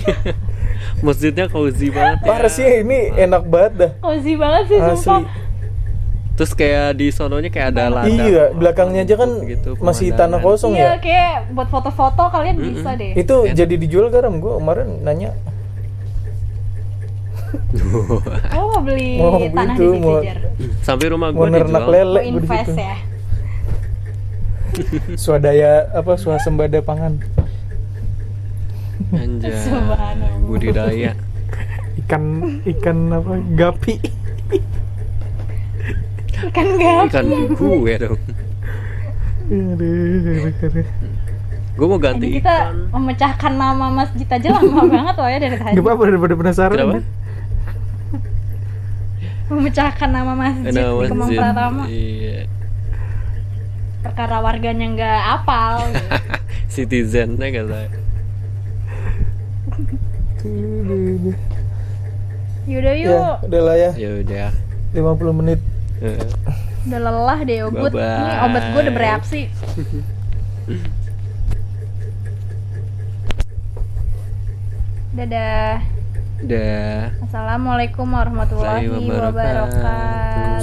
[1.05, 2.27] masjidnya cozy banget ya.
[2.27, 3.91] Parah sih ini enak banget dah.
[3.99, 4.97] cozy banget sih Asli.
[4.99, 5.45] sumpah
[6.33, 10.69] terus kayak di sononya kayak ada ladang Iya, belakangnya aja kan gitu, masih tanah kosong
[10.71, 11.01] iya ya.
[11.01, 12.77] kayak buat foto-foto kalian Mm-mm.
[12.77, 13.57] bisa deh Itu Enak.
[13.57, 15.33] jadi dijual garam gue kemarin nanya.
[18.53, 20.37] Oh mau beli Mau tanah gitu, di mau- Sejajar
[20.81, 22.73] sampai rumah Mau gue nernak dijual lele mau invest situ.
[22.77, 22.95] ya
[25.17, 27.17] Swadaya apa swasembada pangan.
[29.09, 30.43] anjay Subhanallah.
[30.43, 31.11] budidaya
[31.97, 32.23] Ikan
[32.63, 33.33] ikan apa?
[33.53, 33.95] Gapi.
[36.47, 38.19] kan gak ikan gue dong
[39.47, 39.89] aduh,
[40.59, 40.87] aduh.
[41.73, 45.55] gue mau ganti Ini kita ikan memecahkan nama masjid aja lama banget loh ya dari
[45.55, 46.77] tadi Gak apa-apa daripada penasaran.
[46.77, 46.99] kenapa
[49.47, 51.29] memecahkan nama masjid Nama di Kemang.
[51.31, 52.39] Pratama iya
[53.97, 56.15] perkara warganya nggak apal gitu.
[56.69, 57.81] citizennya kata
[62.67, 63.35] Yaudah Ya, yuk.
[63.47, 63.91] udah lah ya.
[63.95, 64.51] ya udah
[64.91, 65.59] 50 menit.
[66.83, 67.91] Udah lelah deh obat.
[67.91, 69.41] Ini obat gue udah bereaksi.
[75.13, 75.79] Dadah.
[76.37, 80.57] udah Assalamualaikum warahmatullahi wabarakatuh.